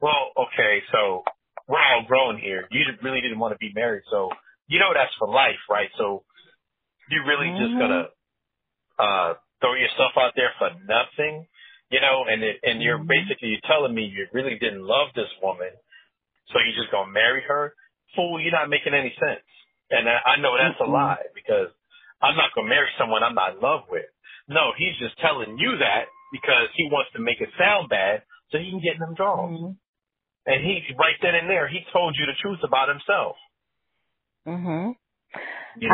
Well, 0.00 0.32
okay, 0.48 0.82
so 0.92 1.24
we're 1.68 1.80
all 1.82 2.04
grown 2.06 2.38
here. 2.38 2.68
You 2.70 2.84
really 3.02 3.20
didn't 3.22 3.38
want 3.38 3.54
to 3.54 3.58
be 3.58 3.72
married, 3.74 4.04
so 4.10 4.30
you 4.68 4.78
know 4.80 4.92
that's 4.94 5.14
for 5.18 5.28
life, 5.28 5.60
right? 5.70 5.90
So 5.98 6.24
you 7.10 7.24
really 7.26 7.50
just 7.58 7.72
Mhm. 7.72 7.78
gonna 7.78 8.08
uh 8.98 9.34
throw 9.60 9.74
yourself 9.74 10.12
out 10.18 10.34
there 10.36 10.52
for 10.58 10.70
nothing, 10.86 11.48
you 11.90 12.00
know? 12.00 12.24
And 12.28 12.42
it, 12.44 12.60
and 12.64 12.82
you're 12.82 12.98
Mhm. 12.98 13.08
basically 13.08 13.50
you're 13.50 13.60
telling 13.66 13.94
me 13.94 14.04
you 14.06 14.28
really 14.32 14.58
didn't 14.58 14.82
love 14.86 15.08
this 15.14 15.30
woman, 15.42 15.70
so 16.52 16.60
you're 16.60 16.76
just 16.76 16.90
gonna 16.92 17.12
marry 17.12 17.42
her? 17.42 17.74
Fool, 18.16 18.40
you're 18.40 18.52
not 18.52 18.70
making 18.70 18.94
any 18.94 19.14
sense. 19.18 19.44
And 19.90 20.08
I, 20.08 20.20
I 20.26 20.36
know 20.38 20.56
that's 20.58 20.80
a 20.80 20.84
Mhm. 20.84 20.92
lie 20.92 21.24
because 21.34 21.68
I'm 22.22 22.36
not 22.36 22.54
gonna 22.54 22.68
marry 22.68 22.88
someone 22.98 23.22
I'm 23.22 23.34
not 23.34 23.54
in 23.54 23.60
love 23.60 23.90
with. 23.90 24.06
No, 24.48 24.72
he's 24.76 24.96
just 24.98 25.18
telling 25.18 25.58
you 25.58 25.78
that 25.78 26.06
because 26.32 26.68
he 26.74 26.88
wants 26.90 27.10
to 27.12 27.20
make 27.20 27.40
it 27.40 27.50
sound 27.58 27.88
bad 27.88 28.22
so 28.50 28.58
he 28.58 28.70
can 28.70 28.80
get 28.80 28.94
in 28.94 29.00
them 29.00 29.14
draws. 29.14 29.50
Mhm. 29.50 29.76
And 30.46 30.64
he 30.64 30.94
right 30.98 31.16
then 31.20 31.34
and 31.34 31.50
there 31.50 31.68
he 31.68 31.84
told 31.92 32.16
you 32.16 32.26
the 32.26 32.34
truth 32.34 32.62
about 32.62 32.88
himself. 32.88 33.36
Mhm. 34.46 34.94
You 35.76 35.88
know? 35.88 35.90